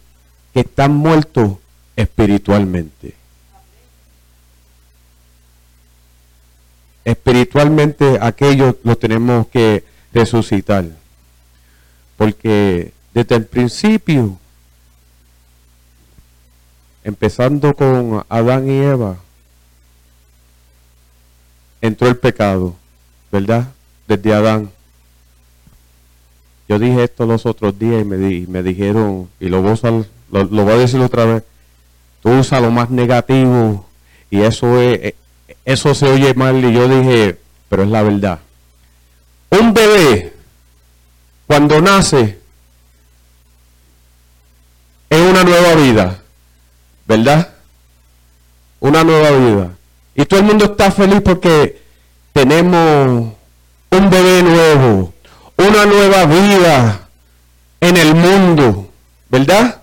que 0.54 0.62
están 0.62 0.96
muertos 0.96 1.58
espiritualmente. 1.96 3.23
Espiritualmente 7.06 8.18
aquellos 8.22 8.76
los 8.84 8.98
tenemos 9.00 9.48
que 9.48 9.84
resucitar. 10.14 10.86
Porque 12.18 12.94
desde 13.14 13.36
el 13.36 13.46
principio, 13.46 14.38
empezando 17.04 17.74
con 17.74 18.24
Adán 18.30 18.70
y 18.70 18.78
Eva, 18.78 19.18
entró 21.82 22.08
el 22.08 22.16
pecado, 22.16 22.76
¿verdad? 23.32 23.68
Desde 24.08 24.34
Adán. 24.34 24.72
Yo 26.70 26.80
dije 26.80 27.04
esto 27.04 27.26
los 27.26 27.46
otros 27.46 27.78
días 27.78 28.02
y 28.02 28.06
me, 28.06 28.18
me 28.48 28.64
dijeron, 28.64 29.30
y 29.40 29.50
lo 29.50 29.62
voy, 29.62 29.78
a 29.84 29.92
lo, 29.92 30.48
voy 30.48 30.74
a 30.74 30.78
decir 30.78 31.02
otra 31.02 31.26
vez, 31.26 31.44
tú 32.22 32.30
usas 32.32 32.62
lo 32.62 32.72
más 32.72 32.90
negativo 32.90 33.86
y 34.32 34.42
eso, 34.42 34.80
es, 34.80 35.14
eso 35.66 35.94
se 35.96 36.06
oye 36.06 36.34
mal 36.34 36.64
y 36.64 36.74
yo 36.74 36.88
dije, 36.88 37.38
pero 37.70 37.84
es 37.84 37.90
la 37.90 38.04
verdad. 38.04 38.40
Un 39.50 39.74
bebé, 39.74 40.34
cuando 41.48 41.82
nace, 41.82 42.40
es 45.10 45.22
una 45.22 45.44
nueva 45.44 45.76
vida, 45.76 46.22
¿verdad? 47.06 47.50
Una 48.80 49.04
nueva 49.04 49.32
vida. 49.32 49.72
Y 50.16 50.26
todo 50.26 50.40
el 50.42 50.46
mundo 50.46 50.66
está 50.66 50.92
feliz 50.92 51.22
porque 51.22 51.82
tenemos 52.34 53.34
un 53.92 54.10
bebé 54.10 54.44
nuevo, 54.44 55.14
una 55.56 55.86
nueva 55.86 56.26
vida 56.26 57.08
en 57.80 57.98
el 57.98 58.16
mundo, 58.16 58.90
¿verdad? 59.30 59.82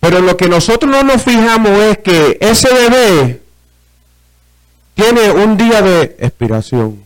Pero 0.00 0.20
lo 0.20 0.36
que 0.36 0.48
nosotros 0.48 0.90
no 0.90 1.02
nos 1.02 1.22
fijamos 1.22 1.70
es 1.70 1.98
que 1.98 2.38
ese 2.40 2.72
bebé 2.72 3.43
tiene 4.94 5.30
un 5.32 5.56
día 5.56 5.82
de 5.82 6.16
expiración. 6.18 7.04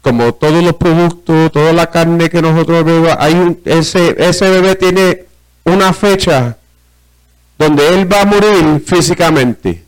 Como 0.00 0.34
todos 0.34 0.64
los 0.64 0.74
productos, 0.74 1.52
toda 1.52 1.72
la 1.72 1.90
carne 1.90 2.28
que 2.28 2.42
nosotros 2.42 2.84
bebemos, 2.84 3.14
hay 3.18 3.60
ese, 3.64 4.16
ese 4.18 4.50
bebé 4.50 4.74
tiene 4.74 5.24
una 5.64 5.92
fecha 5.92 6.56
donde 7.58 7.88
él 7.88 8.12
va 8.12 8.22
a 8.22 8.24
morir 8.24 8.82
físicamente. 8.84 9.84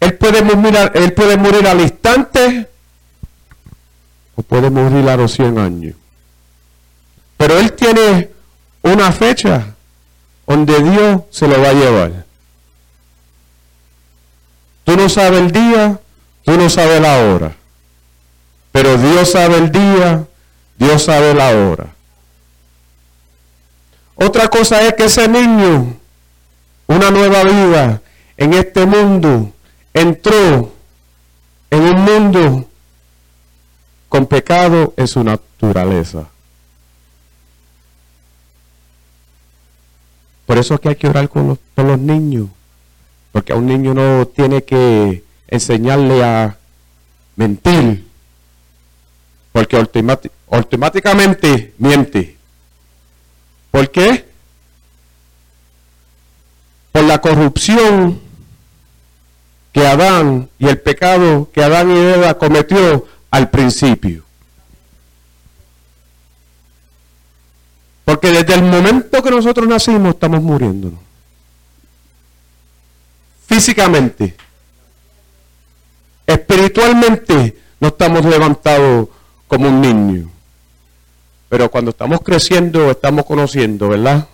Él 0.00 0.14
puede 0.14 0.42
morir, 0.42 0.90
él 0.94 1.12
puede 1.12 1.36
morir 1.36 1.66
al 1.66 1.80
instante 1.80 2.68
o 4.34 4.42
puede 4.42 4.70
morir 4.70 5.08
a 5.08 5.16
los 5.16 5.32
100 5.32 5.58
años. 5.58 5.94
Pero 7.36 7.58
él 7.58 7.72
tiene 7.72 8.30
una 8.82 9.12
fecha 9.12 9.74
donde 10.46 10.82
Dios 10.82 11.22
se 11.30 11.48
lo 11.48 11.60
va 11.60 11.70
a 11.70 11.72
llevar. 11.72 12.23
Tú 14.94 15.00
no 15.00 15.08
sabes 15.08 15.40
el 15.40 15.50
día, 15.50 15.98
tú 16.44 16.52
no 16.56 16.70
sabes 16.70 17.00
la 17.00 17.18
hora. 17.18 17.56
Pero 18.70 18.96
Dios 18.96 19.28
sabe 19.28 19.58
el 19.58 19.72
día, 19.72 20.24
Dios 20.78 21.02
sabe 21.02 21.34
la 21.34 21.50
hora. 21.50 21.92
Otra 24.14 24.46
cosa 24.46 24.82
es 24.82 24.94
que 24.94 25.06
ese 25.06 25.26
niño, 25.26 25.96
una 26.86 27.10
nueva 27.10 27.42
vida 27.42 28.02
en 28.36 28.54
este 28.54 28.86
mundo, 28.86 29.52
entró 29.92 30.72
en 31.70 31.82
un 31.82 32.00
mundo 32.00 32.68
con 34.08 34.26
pecado 34.26 34.94
en 34.96 35.08
su 35.08 35.24
naturaleza. 35.24 36.28
Por 40.46 40.56
eso 40.56 40.74
es 40.74 40.80
que 40.80 40.90
hay 40.90 40.96
que 40.96 41.08
orar 41.08 41.28
con 41.28 41.58
los, 41.74 41.98
niños, 41.98 42.46
porque 43.34 43.52
a 43.52 43.56
un 43.56 43.66
niño 43.66 43.94
no 43.94 44.28
tiene 44.28 44.62
que 44.62 45.24
enseñarle 45.48 46.22
a 46.22 46.56
mentir, 47.34 48.06
porque 49.50 49.76
automáticamente 50.48 51.74
miente. 51.78 52.36
¿Por 53.72 53.90
qué? 53.90 54.24
Por 56.92 57.02
la 57.02 57.20
corrupción 57.20 58.20
que 59.72 59.84
Adán 59.84 60.48
y 60.60 60.68
el 60.68 60.78
pecado 60.78 61.50
que 61.52 61.64
Adán 61.64 61.90
y 61.90 61.98
Eva 61.98 62.38
cometió 62.38 63.04
al 63.32 63.50
principio. 63.50 64.22
Porque 68.04 68.28
desde 68.30 68.54
el 68.54 68.62
momento 68.62 69.20
que 69.24 69.30
nosotros 69.32 69.66
nacimos 69.66 70.14
estamos 70.14 70.40
muriéndonos. 70.40 71.03
Físicamente. 73.54 74.34
Espiritualmente 76.26 77.56
no 77.78 77.88
estamos 77.88 78.24
levantados 78.24 79.08
como 79.46 79.68
un 79.68 79.80
niño. 79.80 80.28
Pero 81.48 81.70
cuando 81.70 81.92
estamos 81.92 82.20
creciendo, 82.20 82.90
estamos 82.90 83.24
conociendo, 83.24 83.90
¿verdad? 83.90 84.26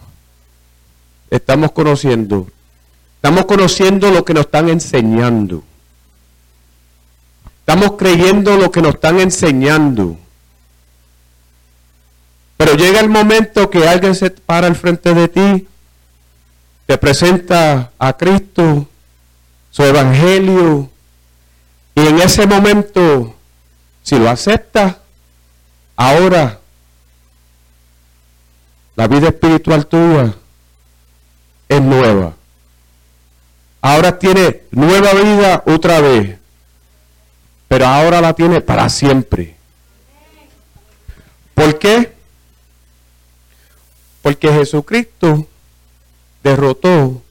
Estamos 1.28 1.72
conociendo 1.72 2.46
Estamos 3.16 3.44
conociendo 3.44 4.10
lo 4.10 4.24
que 4.24 4.32
nos 4.32 4.46
están 4.46 4.70
enseñando. 4.70 5.62
Estamos 7.58 7.98
creyendo 7.98 8.56
lo 8.56 8.70
que 8.70 8.80
nos 8.80 8.94
están 8.94 9.20
enseñando. 9.20 10.16
Pero 12.56 12.74
llega 12.76 13.00
el 13.00 13.10
momento 13.10 13.68
que 13.68 13.86
alguien 13.86 14.14
se 14.14 14.30
para 14.30 14.68
al 14.68 14.74
frente 14.74 15.12
de 15.12 15.28
ti, 15.28 15.68
te 16.86 16.96
presenta 16.96 17.92
a 17.98 18.14
Cristo, 18.14 18.88
su 19.80 19.86
evangelio, 19.86 20.90
y 21.94 22.06
en 22.06 22.20
ese 22.20 22.46
momento, 22.46 23.34
si 24.02 24.18
lo 24.18 24.28
aceptas, 24.28 24.96
ahora 25.96 26.60
la 28.94 29.08
vida 29.08 29.28
espiritual 29.28 29.86
tuya 29.86 30.34
es 31.66 31.80
nueva 31.80 32.34
ahora 33.80 34.18
tiene 34.18 34.64
nueva 34.70 35.14
vida 35.14 35.62
otra 35.64 36.02
vez, 36.02 36.38
pero 37.66 37.86
ahora 37.86 38.20
la 38.20 38.34
tiene 38.34 38.60
para 38.60 38.86
siempre. 38.90 39.56
¿Por 41.54 41.78
qué? 41.78 42.12
Porque 44.20 44.52
Jesucristo 44.52 45.46
derrotó 46.42 47.22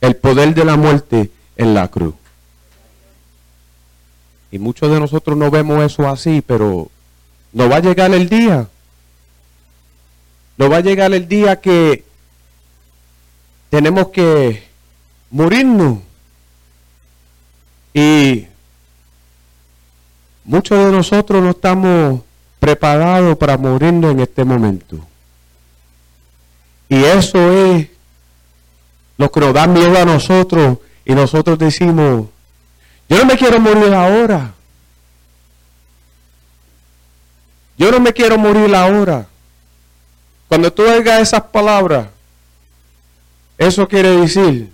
el 0.00 0.16
poder 0.16 0.54
de 0.54 0.64
la 0.64 0.76
muerte 0.76 1.30
en 1.56 1.74
la 1.74 1.88
cruz. 1.88 2.14
Y 4.50 4.58
muchos 4.58 4.90
de 4.90 5.00
nosotros 5.00 5.36
no 5.36 5.50
vemos 5.50 5.82
eso 5.82 6.08
así, 6.08 6.42
pero 6.46 6.90
no 7.52 7.68
va 7.68 7.76
a 7.76 7.80
llegar 7.80 8.12
el 8.14 8.28
día. 8.28 8.68
No 10.56 10.70
va 10.70 10.78
a 10.78 10.80
llegar 10.80 11.12
el 11.12 11.28
día 11.28 11.60
que 11.60 12.04
tenemos 13.70 14.08
que 14.08 14.64
morirnos. 15.30 15.98
Y 17.92 18.46
muchos 20.44 20.84
de 20.84 20.92
nosotros 20.92 21.42
no 21.42 21.50
estamos 21.50 22.22
preparados 22.58 23.36
para 23.36 23.58
morirnos 23.58 24.12
en 24.12 24.20
este 24.20 24.44
momento. 24.44 24.98
Y 26.88 27.04
eso 27.04 27.52
es 27.52 27.88
lo 29.18 29.30
que 29.30 29.40
nos 29.40 29.52
da 29.52 29.66
miedo 29.66 29.98
a 29.98 30.04
nosotros. 30.04 30.78
Y 31.04 31.14
nosotros 31.14 31.58
decimos, 31.58 32.26
yo 33.08 33.18
no 33.18 33.24
me 33.26 33.36
quiero 33.36 33.60
morir 33.60 33.92
ahora. 33.92 34.54
Yo 37.76 37.90
no 37.90 38.00
me 38.00 38.12
quiero 38.12 38.38
morir 38.38 38.74
ahora. 38.74 39.26
Cuando 40.48 40.72
tú 40.72 40.82
oigas 40.82 41.20
esas 41.20 41.42
palabras, 41.42 42.08
eso 43.58 43.86
quiere 43.86 44.10
decir 44.16 44.72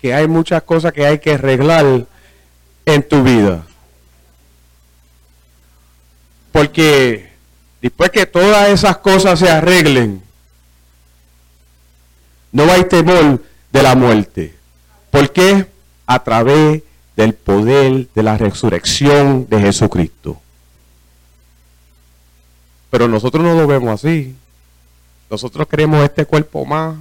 que 0.00 0.14
hay 0.14 0.26
muchas 0.28 0.62
cosas 0.62 0.92
que 0.92 1.06
hay 1.06 1.18
que 1.18 1.32
arreglar 1.32 2.06
en 2.86 3.08
tu 3.08 3.22
vida. 3.22 3.64
Porque 6.52 7.30
después 7.80 8.10
que 8.10 8.26
todas 8.26 8.68
esas 8.68 8.98
cosas 8.98 9.38
se 9.38 9.50
arreglen, 9.50 10.22
no 12.52 12.64
hay 12.70 12.84
temor 12.84 13.42
de 13.72 13.82
la 13.82 13.94
muerte. 13.94 14.54
¿Por 15.10 15.32
qué? 15.32 15.66
A 16.06 16.22
través 16.22 16.82
del 17.16 17.34
poder 17.34 18.08
de 18.14 18.22
la 18.22 18.38
resurrección 18.38 19.46
de 19.48 19.60
Jesucristo. 19.60 20.40
Pero 22.90 23.08
nosotros 23.08 23.42
no 23.42 23.54
lo 23.54 23.66
vemos 23.66 23.90
así. 23.90 24.34
Nosotros 25.30 25.66
queremos 25.68 26.02
este 26.04 26.24
cuerpo 26.24 26.64
más 26.64 26.96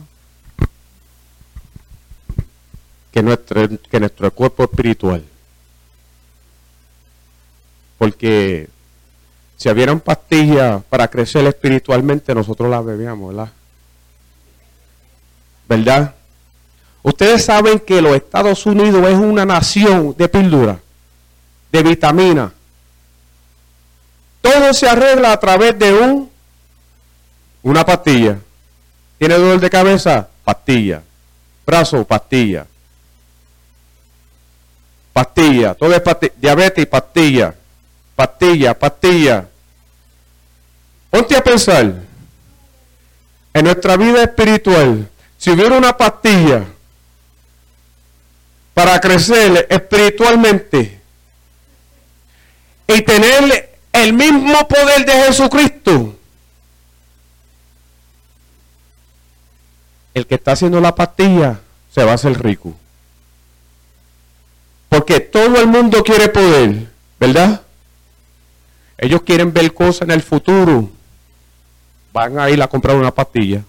que 3.11 3.23
nuestro, 3.23 4.31
cuerpo 4.31 4.63
espiritual. 4.65 5.23
Porque 7.97 8.69
si 9.55 9.69
hubieran 9.69 9.99
pastillas 9.99 10.83
para 10.83 11.07
crecer 11.07 11.45
espiritualmente, 11.47 12.35
nosotros 12.35 12.69
las 12.69 12.85
bebíamos, 12.85 13.35
¿verdad? 13.35 13.51
¿Verdad? 15.67 16.13
Ustedes 17.03 17.45
saben 17.45 17.79
que 17.79 18.01
los 18.01 18.15
Estados 18.15 18.65
Unidos 18.65 19.05
es 19.07 19.15
una 19.15 19.45
nación 19.45 20.15
de 20.17 20.27
píldora, 20.27 20.79
de 21.71 21.83
vitamina. 21.83 22.51
Todo 24.41 24.73
se 24.73 24.87
arregla 24.87 25.33
a 25.33 25.39
través 25.39 25.77
de 25.77 25.93
un 25.93 26.29
una 27.63 27.85
pastilla. 27.85 28.37
¿Tiene 29.17 29.35
dolor 29.35 29.59
de 29.59 29.69
cabeza? 29.69 30.27
Pastilla. 30.43 31.01
Brazo, 31.65 32.05
pastilla. 32.05 32.65
Pastilla. 35.11 35.73
Todo 35.73 35.93
es 35.93 36.01
pastilla. 36.01 36.33
Diabetes, 36.37 36.85
pastilla. 36.85 37.53
Pastilla, 38.15 38.73
pastilla. 38.73 39.47
Ponte 41.09 41.35
a 41.35 41.43
pensar. 41.43 41.93
En 43.53 43.65
nuestra 43.65 43.97
vida 43.97 44.23
espiritual, 44.23 45.09
si 45.37 45.51
hubiera 45.51 45.77
una 45.77 45.95
pastilla 45.95 46.65
para 48.73 48.99
crecer 48.99 49.67
espiritualmente 49.69 50.99
y 52.87 53.01
tener 53.01 53.79
el 53.91 54.13
mismo 54.13 54.67
poder 54.67 55.05
de 55.05 55.13
Jesucristo, 55.13 56.15
el 60.13 60.25
que 60.25 60.35
está 60.35 60.53
haciendo 60.53 60.79
la 60.79 60.95
pastilla 60.95 61.59
se 61.93 62.03
va 62.03 62.11
a 62.11 62.15
hacer 62.15 62.41
rico. 62.41 62.75
Porque 64.89 65.19
todo 65.19 65.59
el 65.59 65.67
mundo 65.67 66.03
quiere 66.03 66.29
poder, 66.29 66.87
¿verdad? 67.19 67.61
Ellos 68.97 69.21
quieren 69.21 69.53
ver 69.53 69.73
cosas 69.73 70.03
en 70.03 70.11
el 70.11 70.23
futuro. 70.23 70.89
Van 72.13 72.39
a 72.39 72.49
ir 72.49 72.61
a 72.61 72.67
comprar 72.67 72.95
una 72.95 73.13
pastilla. 73.13 73.63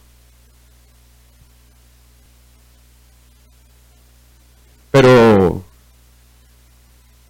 Pero 5.01 5.63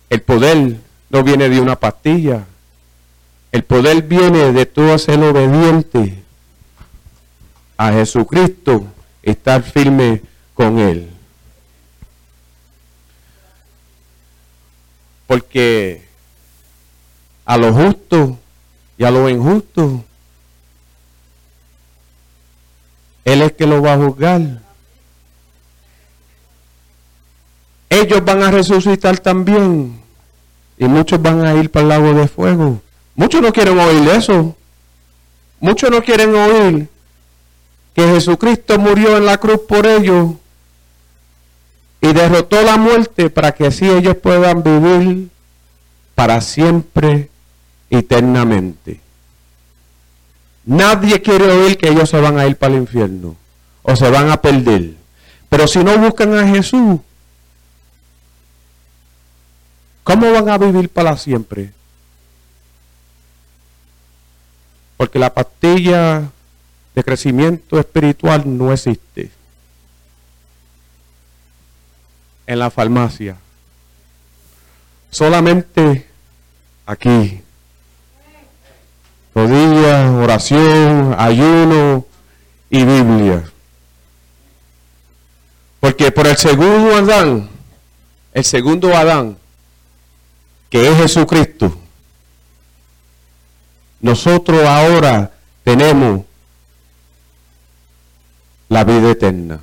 el 0.09 0.23
poder 0.23 0.79
no 1.11 1.23
viene 1.23 1.51
de 1.51 1.61
una 1.61 1.77
pastilla. 1.77 2.47
El 3.53 3.63
poder 3.63 4.05
viene 4.05 4.53
de 4.53 4.65
tú 4.65 4.99
ser 4.99 5.23
obediente 5.23 6.25
a 7.77 7.93
Jesucristo 7.93 8.87
estar 9.23 9.63
firme 9.63 10.23
con 10.55 10.79
Él. 10.79 11.11
Porque 15.27 16.09
a 17.45 17.59
lo 17.59 17.75
justo 17.75 18.39
y 18.97 19.05
a 19.05 19.11
lo 19.11 19.29
injusto, 19.29 20.07
Él 23.27 23.43
es 23.43 23.53
que 23.53 23.67
lo 23.67 23.83
va 23.83 23.93
a 23.93 23.99
juzgar. 23.99 24.68
Ellos 27.91 28.25
van 28.25 28.43
a 28.43 28.51
resucitar 28.51 29.19
también. 29.19 30.01
Y 30.77 30.85
muchos 30.85 31.21
van 31.21 31.45
a 31.45 31.55
ir 31.55 31.71
para 31.71 31.83
el 31.83 31.89
lago 31.89 32.15
de 32.15 32.29
fuego. 32.29 32.81
Muchos 33.15 33.41
no 33.41 33.53
quieren 33.53 33.79
oír 33.79 34.09
eso. 34.11 34.57
Muchos 35.61 35.91
no 35.91 36.03
quieren 36.03 36.35
oír 36.35 36.89
que 37.95 38.07
Jesucristo 38.07 38.79
murió 38.79 39.17
en 39.17 39.27
la 39.27 39.39
cruz 39.39 39.61
por 39.69 39.85
ellos 39.87 40.35
y 42.01 42.13
derrotó 42.13 42.63
la 42.63 42.77
muerte 42.77 43.29
para 43.29 43.53
que 43.53 43.67
así 43.67 43.89
ellos 43.89 44.17
puedan 44.17 44.63
vivir 44.63 45.29
para 46.15 46.41
siempre, 46.41 47.29
eternamente. 47.91 49.01
Nadie 50.65 51.21
quiere 51.23 51.51
oír 51.51 51.77
que 51.77 51.89
ellos 51.89 52.09
se 52.11 52.21
van 52.21 52.39
a 52.39 52.47
ir 52.47 52.57
para 52.57 52.75
el 52.75 52.81
infierno 52.81 53.37
o 53.83 53.97
se 53.97 54.11
van 54.11 54.31
a 54.31 54.41
perder. 54.41 54.95
Pero 55.49 55.67
si 55.67 55.83
no 55.83 55.97
buscan 55.99 56.35
a 56.35 56.47
Jesús, 56.47 57.01
¿cómo 60.09 60.33
van 60.33 60.49
a 60.49 60.57
vivir 60.57 60.89
para 60.89 61.15
siempre? 61.19 61.71
Porque 64.97 65.19
la 65.19 65.35
pastilla 65.35 66.31
de 66.95 67.05
crecimiento 67.05 67.79
espiritual 67.79 68.43
no 68.47 68.73
existe. 68.73 69.31
En 72.47 72.59
la 72.59 72.71
farmacia. 72.71 73.37
Solamente 75.11 76.07
aquí. 76.87 77.43
Rodillas, 79.35 80.11
oración, 80.11 81.15
ayuno 81.19 82.07
y 82.71 82.83
Biblia. 82.83 83.45
Porque 85.81 86.11
por 86.11 86.27
el 86.27 86.39
segundo 86.39 86.97
Adán, 86.97 87.51
el 88.33 88.45
segundo 88.45 88.97
Adán, 88.97 89.37
que 90.71 90.89
es 90.89 90.97
Jesucristo, 90.97 91.77
nosotros 94.01 94.63
ahora 94.65 95.33
tenemos 95.65 96.23
la 98.69 98.85
vida 98.85 99.11
eterna. 99.11 99.61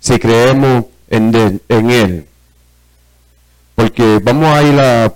Si 0.00 0.18
creemos 0.18 0.84
en, 1.08 1.60
en 1.68 1.90
Él. 1.90 2.28
Porque 3.74 4.20
vamos 4.22 4.46
a 4.46 4.62
ir 4.62 4.80
a 4.80 5.14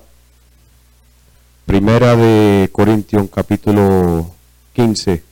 Primera 1.64 2.16
de 2.16 2.68
Corintios 2.72 3.28
capítulo 3.32 4.34
15, 4.74 5.22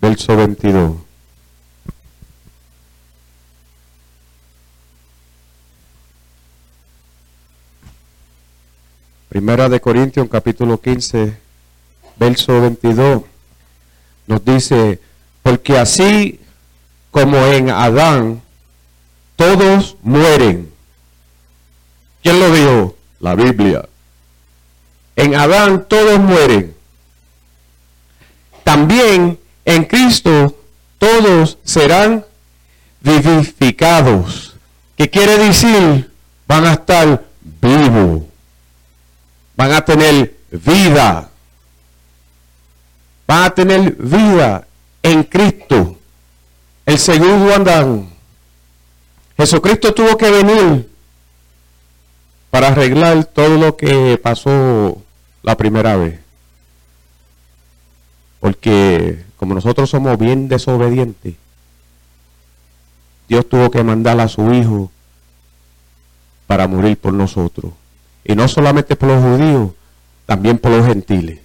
verso 0.00 0.36
22. 0.36 1.05
Primera 9.36 9.68
de 9.68 9.82
Corintios 9.82 10.26
capítulo 10.30 10.80
15, 10.80 11.36
verso 12.18 12.58
22 12.58 13.22
nos 14.26 14.42
dice, 14.42 14.98
porque 15.42 15.76
así 15.76 16.40
como 17.10 17.36
en 17.44 17.68
Adán 17.68 18.40
todos 19.36 19.98
mueren. 20.00 20.72
¿Quién 22.22 22.40
lo 22.40 22.50
dijo? 22.50 22.96
La 23.20 23.34
Biblia. 23.34 23.86
En 25.16 25.34
Adán 25.34 25.84
todos 25.86 26.18
mueren. 26.18 26.74
También 28.64 29.38
en 29.66 29.84
Cristo 29.84 30.56
todos 30.96 31.58
serán 31.62 32.24
vivificados. 33.02 34.56
¿Qué 34.96 35.10
quiere 35.10 35.36
decir? 35.36 36.10
Van 36.48 36.64
a 36.64 36.72
estar 36.72 37.22
vivos. 37.60 38.22
Van 39.56 39.72
a 39.72 39.84
tener 39.84 40.36
vida 40.50 41.30
van 43.26 43.44
a 43.44 43.50
tener 43.50 43.92
vida 43.96 44.66
en 45.02 45.24
Cristo. 45.24 45.98
El 46.84 46.98
segundo 46.98 47.52
Adán. 47.52 48.08
Jesucristo 49.36 49.92
tuvo 49.92 50.16
que 50.16 50.30
venir 50.30 50.88
para 52.50 52.68
arreglar 52.68 53.24
todo 53.24 53.58
lo 53.58 53.76
que 53.76 54.18
pasó 54.22 55.02
la 55.42 55.56
primera 55.56 55.96
vez. 55.96 56.20
Porque 58.40 59.24
como 59.36 59.54
nosotros 59.54 59.90
somos 59.90 60.18
bien 60.18 60.48
desobedientes, 60.48 61.34
Dios 63.28 63.48
tuvo 63.48 63.70
que 63.70 63.82
mandar 63.82 64.20
a 64.20 64.28
su 64.28 64.54
Hijo 64.54 64.90
para 66.46 66.68
morir 66.68 66.96
por 66.96 67.12
nosotros. 67.12 67.72
Y 68.28 68.34
no 68.34 68.48
solamente 68.48 68.96
por 68.96 69.08
los 69.08 69.22
judíos, 69.22 69.70
también 70.26 70.58
por 70.58 70.72
los 70.72 70.86
gentiles 70.86 71.38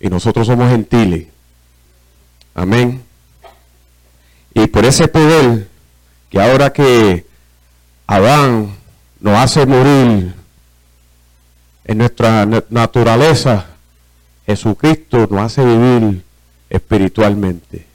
y 0.00 0.08
nosotros 0.08 0.46
somos 0.46 0.70
gentiles. 0.70 1.26
Amén. 2.54 3.02
Y 4.54 4.66
por 4.68 4.84
ese 4.84 5.08
poder 5.08 5.68
que 6.30 6.40
ahora 6.40 6.72
que 6.72 7.26
Adán 8.06 8.76
nos 9.20 9.36
hace 9.38 9.66
morir 9.66 10.34
en 11.84 11.98
nuestra 11.98 12.46
na- 12.46 12.64
naturaleza, 12.70 13.66
Jesucristo 14.46 15.26
nos 15.30 15.40
hace 15.40 15.64
vivir 15.64 16.22
espiritualmente. 16.70 17.86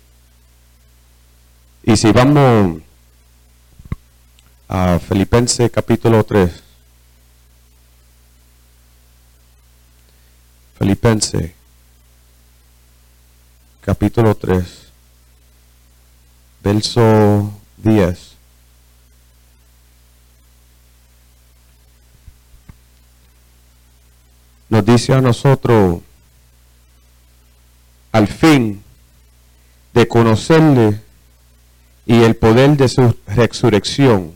Y 1.84 1.96
si 1.98 2.12
vamos 2.12 2.82
a 4.70 5.00
Filipenses 5.00 5.72
capítulo 5.72 6.24
3. 6.24 6.63
Filipenses 10.84 11.52
capítulo 13.80 14.36
3, 14.36 14.66
verso 16.62 17.54
10. 17.78 18.36
Nos 24.68 24.86
dice 24.86 25.14
a 25.14 25.22
nosotros, 25.22 26.02
al 28.12 28.28
fin 28.28 28.84
de 29.94 30.06
conocerle 30.06 31.02
y 32.06 32.24
el 32.24 32.36
poder 32.36 32.76
de 32.76 32.90
su 32.90 33.16
resurrección 33.28 34.34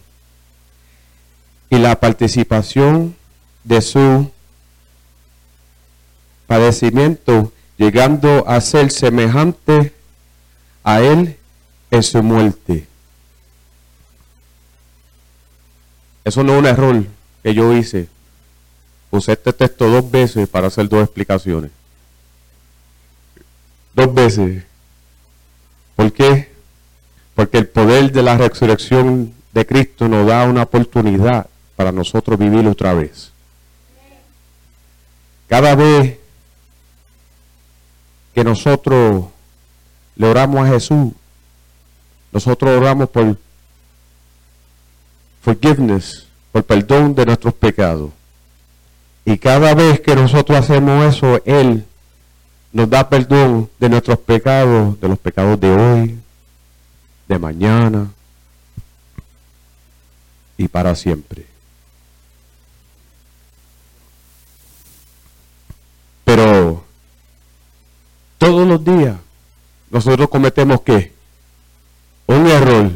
y 1.69 1.77
la 1.77 1.99
participación 1.99 3.17
de 3.65 3.81
su 3.81 4.31
padecimiento, 6.47 7.51
llegando 7.77 8.47
a 8.47 8.59
ser 8.61 8.91
semejante 8.91 9.93
a 10.83 11.01
él 11.01 11.37
en 11.91 12.03
su 12.03 12.23
muerte. 12.23 12.87
Eso 16.23 16.43
no 16.43 16.53
es 16.53 16.59
un 16.59 16.65
error 16.65 17.05
que 17.43 17.53
yo 17.53 17.73
hice. 17.73 18.07
Usé 19.11 19.33
este 19.33 19.53
texto 19.53 19.87
dos 19.87 20.09
veces 20.09 20.49
para 20.49 20.67
hacer 20.67 20.89
dos 20.89 21.03
explicaciones. 21.03 21.71
Dos 23.93 24.13
veces. 24.13 24.63
¿Por 25.95 26.11
qué? 26.11 26.51
Porque 27.35 27.57
el 27.57 27.67
poder 27.67 28.11
de 28.11 28.23
la 28.23 28.37
resurrección 28.37 29.33
de 29.53 29.65
Cristo 29.65 30.07
nos 30.07 30.27
da 30.27 30.43
una 30.43 30.63
oportunidad 30.63 31.47
para 31.75 31.91
nosotros 31.91 32.37
vivir 32.37 32.67
otra 32.67 32.93
vez. 32.93 33.31
Cada 35.47 35.75
vez 35.75 36.17
que 38.37 38.43
nosotros 38.43 39.25
le 40.15 40.27
oramos 40.27 40.63
a 40.63 40.69
Jesús, 40.69 41.11
nosotros 42.31 42.69
oramos 42.69 43.09
por 43.09 43.35
forgiveness, 45.41 46.27
por 46.51 46.63
perdón 46.63 47.15
de 47.15 47.25
nuestros 47.25 47.55
pecados. 47.55 48.11
Y 49.25 49.39
cada 49.39 49.73
vez 49.73 50.01
que 50.01 50.15
nosotros 50.15 50.55
hacemos 50.55 51.15
eso, 51.15 51.41
Él 51.45 51.83
nos 52.71 52.87
da 52.87 53.09
perdón 53.09 53.71
de 53.79 53.89
nuestros 53.89 54.19
pecados, 54.19 55.01
de 55.01 55.07
los 55.07 55.17
pecados 55.17 55.59
de 55.59 55.71
hoy, 55.71 56.19
de 57.27 57.39
mañana 57.39 58.11
y 60.59 60.67
para 60.67 60.93
siempre. 60.93 61.47
Pero 66.23 66.86
todos 68.47 68.65
los 68.65 68.85
días 68.85 69.17
nosotros 69.89 70.29
cometemos 70.29 70.79
qué? 70.81 71.11
Un 72.27 72.47
error. 72.47 72.91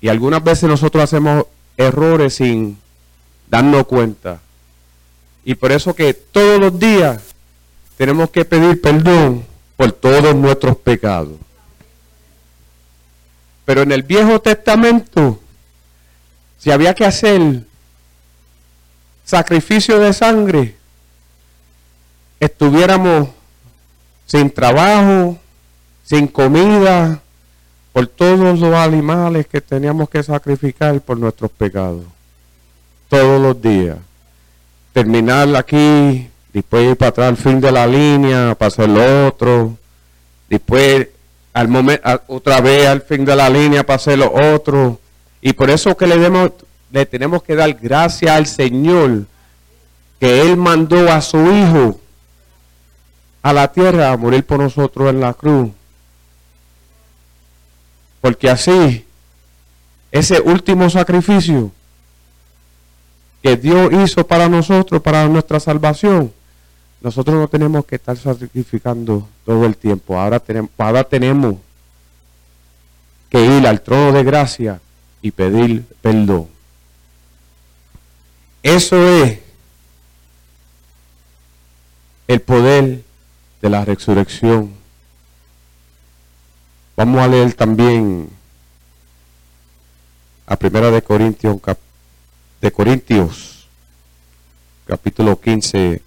Y 0.00 0.08
algunas 0.08 0.44
veces 0.44 0.68
nosotros 0.68 1.02
hacemos 1.02 1.46
errores 1.76 2.34
sin 2.34 2.78
darnos 3.48 3.86
cuenta. 3.88 4.40
Y 5.44 5.56
por 5.56 5.72
eso 5.72 5.94
que 5.94 6.14
todos 6.14 6.60
los 6.60 6.78
días 6.78 7.22
tenemos 7.96 8.30
que 8.30 8.44
pedir 8.44 8.80
perdón 8.80 9.44
por 9.76 9.90
todos 9.90 10.36
nuestros 10.36 10.76
pecados. 10.76 11.38
Pero 13.64 13.82
en 13.82 13.90
el 13.90 14.04
Viejo 14.04 14.40
Testamento, 14.40 15.40
si 16.56 16.70
había 16.70 16.94
que 16.94 17.04
hacer 17.04 17.64
sacrificio 19.24 19.98
de 19.98 20.12
sangre, 20.12 20.75
estuviéramos 22.46 23.28
sin 24.24 24.50
trabajo, 24.50 25.38
sin 26.04 26.26
comida, 26.26 27.20
por 27.92 28.06
todos 28.06 28.58
los 28.58 28.74
animales 28.74 29.46
que 29.46 29.60
teníamos 29.60 30.08
que 30.08 30.22
sacrificar 30.22 31.00
por 31.00 31.18
nuestros 31.18 31.50
pecados. 31.50 32.04
Todos 33.08 33.40
los 33.40 33.60
días. 33.60 33.96
Terminar 34.92 35.54
aquí, 35.56 36.28
después 36.52 36.90
ir 36.90 36.96
para 36.96 37.10
atrás 37.10 37.28
al 37.28 37.36
fin 37.36 37.60
de 37.60 37.72
la 37.72 37.86
línea, 37.86 38.54
para 38.54 38.68
hacer 38.68 38.88
lo 38.88 39.28
otro, 39.28 39.76
después 40.48 41.08
al 41.52 41.68
momento, 41.68 42.02
otra 42.26 42.60
vez 42.60 42.86
al 42.86 43.02
fin 43.02 43.24
de 43.24 43.34
la 43.34 43.48
línea 43.48 43.84
para 43.84 43.96
hacer 43.96 44.18
lo 44.18 44.32
otro. 44.54 45.00
Y 45.40 45.52
por 45.52 45.70
eso 45.70 45.96
que 45.96 46.06
le, 46.06 46.18
demos, 46.18 46.50
le 46.90 47.06
tenemos 47.06 47.42
que 47.42 47.54
dar 47.54 47.72
gracias 47.74 48.30
al 48.30 48.46
Señor 48.46 49.24
que 50.20 50.42
Él 50.42 50.56
mandó 50.56 51.10
a 51.10 51.20
su 51.20 51.38
Hijo 51.38 52.00
a 53.46 53.52
la 53.52 53.70
tierra 53.70 54.10
a 54.10 54.16
morir 54.16 54.44
por 54.44 54.58
nosotros 54.58 55.08
en 55.08 55.20
la 55.20 55.32
cruz. 55.32 55.70
Porque 58.20 58.50
así, 58.50 59.06
ese 60.10 60.40
último 60.40 60.90
sacrificio 60.90 61.70
que 63.40 63.56
Dios 63.56 63.92
hizo 63.92 64.26
para 64.26 64.48
nosotros, 64.48 65.00
para 65.00 65.28
nuestra 65.28 65.60
salvación, 65.60 66.32
nosotros 67.00 67.36
no 67.36 67.46
tenemos 67.46 67.86
que 67.86 67.94
estar 67.94 68.16
sacrificando 68.16 69.28
todo 69.44 69.64
el 69.64 69.76
tiempo. 69.76 70.18
Ahora 70.18 70.40
tenemos, 70.40 70.70
ahora 70.76 71.04
tenemos 71.04 71.54
que 73.30 73.44
ir 73.44 73.64
al 73.64 73.80
trono 73.80 74.10
de 74.10 74.24
gracia 74.24 74.80
y 75.22 75.30
pedir 75.30 75.84
perdón. 76.02 76.48
Eso 78.64 78.96
es 79.06 79.38
el 82.26 82.40
poder 82.40 83.05
de 83.66 83.70
la 83.70 83.84
resurrección. 83.84 84.72
Vamos 86.96 87.20
a 87.20 87.26
leer 87.26 87.52
también 87.54 88.30
a 90.46 90.54
Primera 90.56 90.92
de 90.92 91.02
Corintios, 91.02 91.56
de 92.60 92.70
Corintios, 92.70 93.66
capítulo 94.86 95.40
15, 95.40 96.00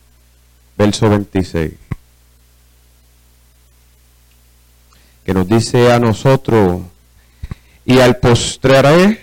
verso 0.77 1.09
26, 1.09 1.73
que 5.25 5.33
nos 5.33 5.45
dice 5.45 5.91
a 5.91 5.99
nosotros, 5.99 6.81
y 7.83 7.99
al 7.99 8.19
postraré, 8.19 9.19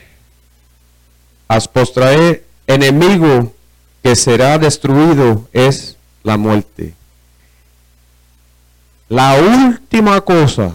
as 1.48 1.66
postraré 1.68 2.44
enemigo 2.66 3.54
que 4.02 4.14
será 4.14 4.58
destruido 4.58 5.48
es 5.54 5.96
la 6.22 6.36
muerte. 6.36 6.92
La 9.08 9.40
última 9.40 10.20
cosa 10.20 10.74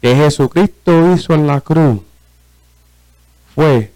que 0.00 0.14
Jesucristo 0.14 1.12
hizo 1.12 1.34
en 1.34 1.48
la 1.48 1.60
cruz 1.60 2.02
fue 3.52 3.92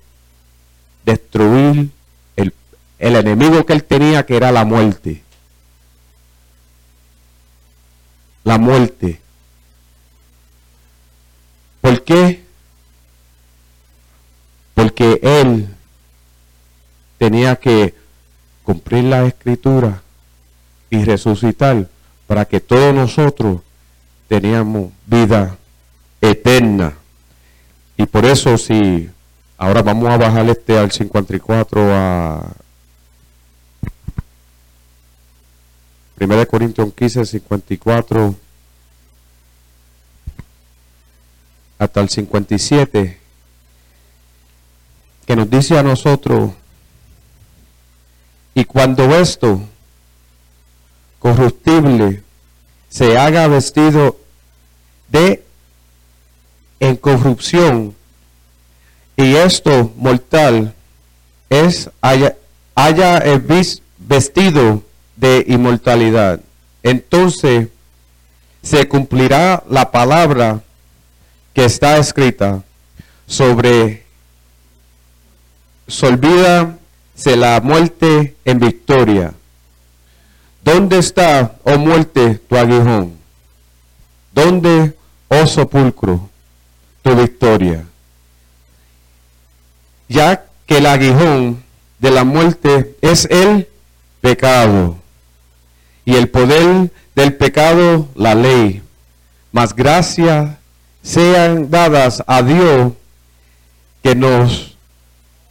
destruir 1.04 1.90
el, 2.34 2.52
el, 2.98 3.16
enemigo 3.16 3.64
que 3.64 3.72
él 3.74 3.84
tenía, 3.84 4.26
que 4.26 4.36
era 4.36 4.50
la 4.50 4.64
muerte. 4.64 5.22
La 8.42 8.58
muerte. 8.58 9.20
¿Por 11.80 12.02
qué? 12.02 12.42
Porque 14.74 15.20
él 15.22 15.68
tenía 17.18 17.54
que 17.54 17.94
cumplir 18.64 19.04
la 19.04 19.24
escritura 19.24 20.02
y 20.90 21.04
resucitar 21.04 21.88
para 22.26 22.44
que 22.44 22.60
todos 22.60 22.94
nosotros 22.94 23.60
teníamos 24.28 24.92
vida 25.06 25.56
eterna. 26.20 26.94
Y 27.96 28.06
por 28.06 28.24
eso 28.24 28.58
si 28.58 29.08
ahora 29.56 29.82
vamos 29.82 30.08
a 30.08 30.16
bajar 30.16 30.48
este 30.48 30.78
al 30.78 30.90
54 30.90 31.94
a 31.94 32.52
1 36.20 36.46
Corintios 36.46 36.92
15, 36.92 37.24
54 37.24 38.34
hasta 41.78 42.00
el 42.02 42.10
57, 42.10 43.18
que 45.24 45.36
nos 45.36 45.48
dice 45.48 45.78
a 45.78 45.82
nosotros, 45.82 46.52
y 48.54 48.66
cuando 48.66 49.16
esto 49.16 49.62
corruptible 51.20 52.24
se 52.88 53.16
haga 53.16 53.46
vestido 53.46 54.18
de 55.08 55.44
incorrupción 56.80 57.94
y 59.16 59.36
esto 59.36 59.92
mortal 59.96 60.74
es 61.48 61.90
haya, 62.00 62.36
haya 62.74 63.22
vestido 63.98 64.82
de 65.16 65.44
inmortalidad. 65.46 66.40
Entonces 66.82 67.68
se 68.62 68.88
cumplirá 68.88 69.62
la 69.68 69.90
palabra 69.90 70.62
que 71.52 71.66
está 71.66 71.98
escrita 71.98 72.62
sobre 73.26 74.04
se 77.14 77.36
la 77.36 77.60
muerte 77.60 78.34
en 78.44 78.58
victoria. 78.58 79.34
¿Dónde 80.62 80.98
está, 80.98 81.56
oh 81.64 81.78
muerte, 81.78 82.34
tu 82.48 82.56
aguijón? 82.56 83.16
¿Dónde, 84.32 84.94
oh 85.28 85.46
sepulcro, 85.46 86.28
tu 87.02 87.14
victoria? 87.16 87.84
Ya 90.08 90.44
que 90.66 90.78
el 90.78 90.86
aguijón 90.86 91.62
de 91.98 92.10
la 92.10 92.24
muerte 92.24 92.96
es 93.00 93.26
el 93.30 93.68
pecado 94.20 94.96
y 96.04 96.14
el 96.14 96.28
poder 96.28 96.90
del 97.14 97.34
pecado 97.34 98.08
la 98.14 98.34
ley. 98.34 98.82
Mas 99.52 99.74
gracias 99.74 100.50
sean 101.02 101.70
dadas 101.70 102.22
a 102.26 102.42
Dios 102.42 102.92
que 104.02 104.14
nos 104.14 104.76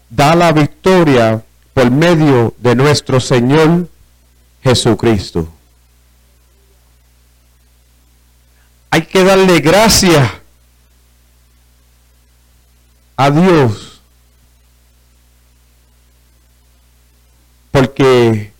da 0.10 0.36
la 0.36 0.52
victoria 0.52 1.44
por 1.74 1.92
medio 1.92 2.54
de 2.58 2.76
nuestro 2.76 3.20
Señor 3.20 3.88
Jesucristo. 4.64 5.48
Hay 8.92 9.04
que 9.04 9.24
darle 9.24 9.60
gracias 9.60 10.30
a 13.16 13.30
Dios 13.30 14.02
porque 17.72 18.52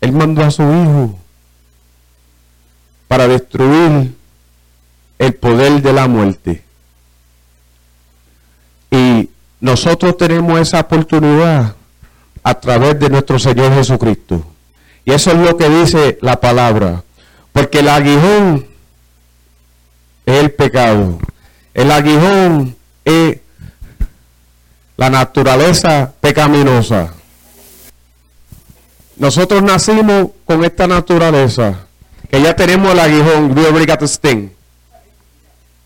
Él 0.00 0.12
mandó 0.12 0.44
a 0.44 0.50
su 0.50 0.62
Hijo 0.62 1.18
para 3.08 3.26
destruir 3.26 4.14
el 5.18 5.34
poder 5.34 5.82
de 5.82 5.92
la 5.92 6.06
muerte. 6.06 6.62
Y 8.90 9.30
nosotros 9.60 10.16
tenemos 10.16 10.60
esa 10.60 10.80
oportunidad 10.80 11.74
a 12.42 12.54
través 12.54 12.98
de 12.98 13.08
nuestro 13.08 13.38
Señor 13.38 13.74
Jesucristo. 13.74 14.44
Y 15.04 15.12
eso 15.12 15.32
es 15.32 15.38
lo 15.38 15.56
que 15.56 15.68
dice 15.68 16.18
la 16.20 16.40
palabra. 16.40 17.02
Porque 17.52 17.80
el 17.80 17.88
aguijón 17.88 18.66
es 20.26 20.34
el 20.34 20.50
pecado. 20.50 21.18
El 21.74 21.90
aguijón 21.90 22.76
es 23.04 23.38
la 24.96 25.10
naturaleza 25.10 26.12
pecaminosa. 26.20 27.14
Nosotros 29.16 29.62
nacimos 29.62 30.30
con 30.44 30.64
esta 30.64 30.86
naturaleza, 30.86 31.86
que 32.30 32.42
ya 32.42 32.54
tenemos 32.54 32.92
el 32.92 33.00
aguijón, 33.00 33.54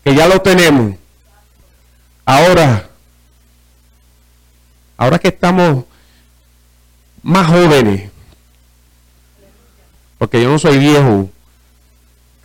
que 0.03 0.15
ya 0.15 0.27
lo 0.27 0.41
tenemos. 0.41 0.95
Ahora, 2.25 2.89
ahora 4.97 5.19
que 5.19 5.29
estamos 5.29 5.85
más 7.21 7.47
jóvenes, 7.47 8.09
porque 10.23 10.41
yo 10.41 10.49
no 10.49 10.57
soy 10.57 10.77
viejo, 10.77 11.29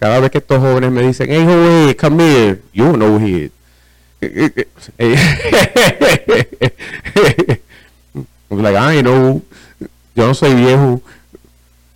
cada 0.01 0.19
vez 0.19 0.33
que 0.33 0.39
estos 0.39 0.59
jóvenes 0.59 0.91
me 0.91 1.01
dicen, 1.01 1.29
hey 1.31 1.45
joven, 1.45 1.95
come 1.95 2.25
here, 2.25 2.61
you 2.73 2.93
know 2.95 3.25
it. 3.25 3.53
I'm 8.51 8.63
like, 8.63 8.77
I 8.77 9.01
know, 9.01 9.41
yo 10.17 10.27
no 10.27 10.35
soy 10.35 10.55
viejo, 10.55 11.01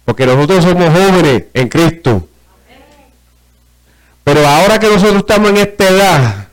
porque 0.04 0.24
nosotros 0.24 0.62
somos 0.62 0.88
jóvenes 0.88 1.46
en 1.52 1.68
Cristo. 1.68 2.28
Pero 4.22 4.46
ahora 4.46 4.78
que 4.78 4.86
nosotros 4.86 5.16
estamos 5.16 5.50
en 5.50 5.56
esta 5.56 5.88
edad 5.88 6.48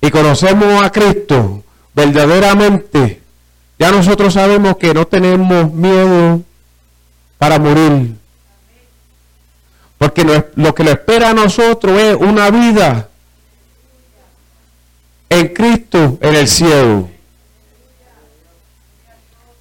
y 0.00 0.10
conocemos 0.10 0.82
a 0.82 0.90
Cristo 0.90 1.62
verdaderamente, 1.94 3.22
ya 3.78 3.92
nosotros 3.92 4.34
sabemos 4.34 4.76
que 4.78 4.92
no 4.92 5.06
tenemos 5.06 5.72
miedo 5.72 6.42
para 7.38 7.58
morir. 7.58 8.14
Porque 9.96 10.24
lo, 10.24 10.46
lo 10.56 10.74
que 10.74 10.84
nos 10.84 10.92
espera 10.92 11.30
a 11.30 11.34
nosotros 11.34 11.98
es 12.00 12.16
una 12.16 12.50
vida 12.50 13.08
en 15.28 15.48
Cristo 15.48 16.18
en 16.20 16.34
el 16.34 16.48
cielo. 16.48 17.08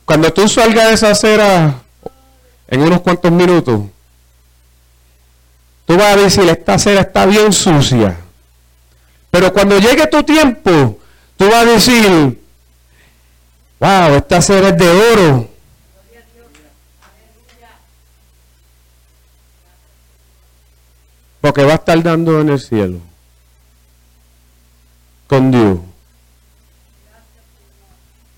Cuando 0.06 0.32
tú 0.32 0.48
salgas 0.48 0.88
de 0.88 0.94
esa 0.94 1.12
acera 1.12 1.82
en 2.68 2.82
unos 2.82 3.02
cuantos 3.02 3.32
minutos, 3.32 3.82
tú 5.86 5.98
vas 5.98 6.14
a 6.14 6.16
decir, 6.16 6.48
esta 6.50 6.76
acera 6.76 7.02
está 7.02 7.26
bien 7.26 7.52
sucia. 7.52 8.18
Pero 9.30 9.52
cuando 9.52 9.78
llegue 9.78 10.08
tu 10.08 10.24
tiempo, 10.24 10.98
tú 11.36 11.50
vas 11.50 11.56
a 11.56 11.66
decir, 11.66 12.42
wow, 13.80 14.16
esta 14.16 14.38
acera 14.38 14.70
es 14.70 14.78
de 14.78 14.90
oro. 14.90 15.50
Porque 21.48 21.64
va 21.64 21.72
a 21.72 21.76
estar 21.76 22.04
dando 22.04 22.42
en 22.42 22.50
el 22.50 22.60
cielo. 22.60 23.00
Con 25.28 25.50
Dios. 25.50 25.80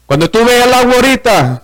Cuando 0.06 0.30
tú 0.30 0.46
veas 0.46 0.72
agua 0.72 0.94
ahorita, 0.94 1.64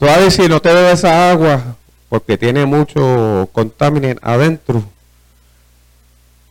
tú 0.00 0.06
vas 0.06 0.16
a 0.16 0.20
decir, 0.22 0.50
no 0.50 0.60
te 0.60 0.72
bebes 0.72 0.94
esa 0.94 1.30
agua 1.30 1.76
porque 2.08 2.36
tiene 2.36 2.66
mucho 2.66 3.48
contaminante 3.52 4.20
adentro. 4.20 4.82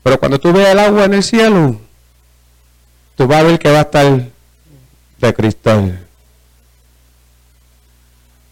Pero 0.04 0.18
cuando 0.18 0.40
tú 0.40 0.54
veas 0.54 0.70
el 0.70 0.80
agua 0.80 1.04
en 1.04 1.16
el 1.16 1.24
cielo, 1.24 1.82
tú 3.18 3.28
vas 3.28 3.42
a 3.42 3.44
ver 3.44 3.60
que 3.60 3.72
va 3.74 3.80
a 3.80 3.82
estar 3.82 4.26
de 5.18 5.34
cristal. 5.34 6.08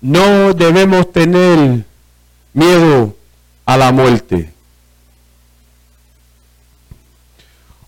No 0.02 0.54
debemos 0.54 1.10
tener 1.14 1.86
miedo 2.52 3.16
a 3.66 3.78
la 3.78 3.94
muerte. 3.94 4.52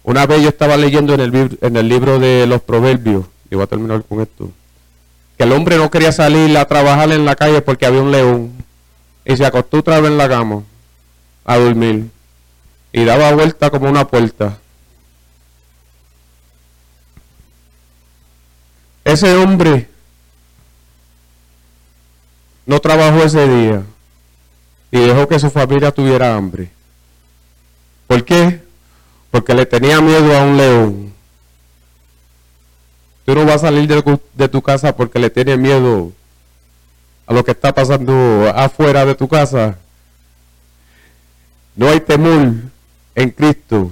Una 0.04 0.26
vez 0.26 0.42
yo 0.42 0.50
estaba 0.50 0.76
leyendo 0.78 1.14
en 1.14 1.22
el, 1.22 1.58
en 1.62 1.78
el 1.78 1.88
libro 1.88 2.20
de 2.20 2.46
los 2.46 2.62
proverbios, 2.62 3.26
y 3.50 3.56
voy 3.56 3.64
a 3.64 3.68
terminar 3.68 4.04
con 4.04 4.22
esto, 4.22 4.52
que 5.38 5.44
el 5.44 5.52
hombre 5.52 5.78
no 5.78 5.90
quería 5.90 6.12
salir 6.12 6.58
a 6.58 6.68
trabajar 6.68 7.12
en 7.12 7.26
la 7.26 7.36
calle 7.36 7.62
porque 7.62 7.86
había 7.86 8.02
un 8.02 8.12
león, 8.12 8.52
y 9.26 9.38
se 9.38 9.46
acostó 9.46 9.80
otra 9.80 10.02
vez 10.02 10.12
en 10.12 10.18
la 10.18 10.28
cama 10.28 10.64
a 11.46 11.58
dormir, 11.58 12.10
y 12.92 13.06
daba 13.06 13.34
vuelta 13.34 13.70
como 13.70 13.90
una 13.90 14.08
puerta. 14.08 14.58
Ese 19.06 19.36
hombre 19.36 19.90
no 22.66 22.80
trabajó 22.80 23.24
ese 23.24 23.48
día 23.48 23.84
y 24.92 25.00
dejó 25.00 25.28
que 25.28 25.40
su 25.40 25.50
familia 25.50 25.92
tuviera 25.92 26.36
hambre. 26.36 26.70
¿Por 28.08 28.24
qué? 28.24 28.63
Porque 29.34 29.56
le 29.56 29.66
tenía 29.66 30.00
miedo 30.00 30.38
a 30.38 30.44
un 30.44 30.58
león. 30.58 31.14
Tú 33.26 33.34
no 33.34 33.46
vas 33.46 33.56
a 33.56 33.60
salir 33.68 33.88
de, 33.88 34.48
tu- 34.48 34.62
casa 34.62 34.96
porque 34.96 35.18
le 35.18 35.32
tienes 35.32 35.58
miedo 35.58 36.12
a 37.26 37.34
lo 37.34 37.44
que 37.44 37.50
está 37.50 37.74
pasando 37.74 38.48
afuera 38.56 39.04
de 39.08 39.16
tu 39.16 39.28
casa. 39.28 39.80
No 41.76 41.90
hay 41.90 42.00
temor 42.02 42.54
en 43.16 43.30
Cristo. 43.32 43.92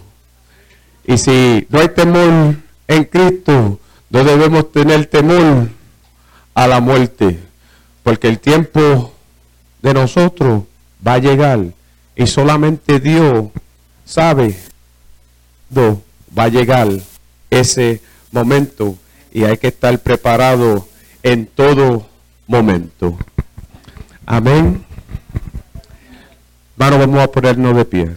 Y 1.08 1.18
si 1.18 1.66
no 1.72 1.80
hay 1.80 1.90
temor 1.90 2.58
en 2.88 3.04
Cristo, 3.06 3.80
no 4.12 4.24
debemos 4.24 4.72
tener 4.72 5.08
temor 5.08 5.70
a 6.54 6.68
la 6.68 6.80
muerte. 6.82 7.40
Porque 8.04 8.28
el 8.28 8.38
tiempo 8.38 9.12
de 9.82 9.92
nosotros 9.96 10.66
va 11.06 11.14
a 11.14 11.18
llegar. 11.18 11.62
Y 12.16 12.28
solamente 12.28 13.00
Dios 13.00 13.46
sabe 14.06 14.56
va 15.78 16.44
a 16.44 16.50
llegar 16.50 16.90
ese 17.50 18.02
momento. 18.32 18.96
Y 19.32 19.44
hay 19.44 19.58
que 19.58 19.68
estar 19.68 19.98
preparado 20.00 20.88
en 21.24 21.46
todo 21.46 22.08
momento. 22.48 23.18
Amén. 24.26 24.84
Hermano, 26.78 27.00
vamos 27.00 27.20
a 27.22 27.32
ponernos 27.32 27.76
de 27.76 27.86
pie. 27.86 28.12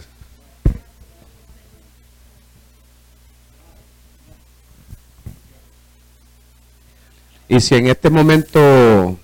Y 7.47 7.59
si 7.59 7.75
en 7.75 7.87
este 7.87 8.09
momento 8.09 9.19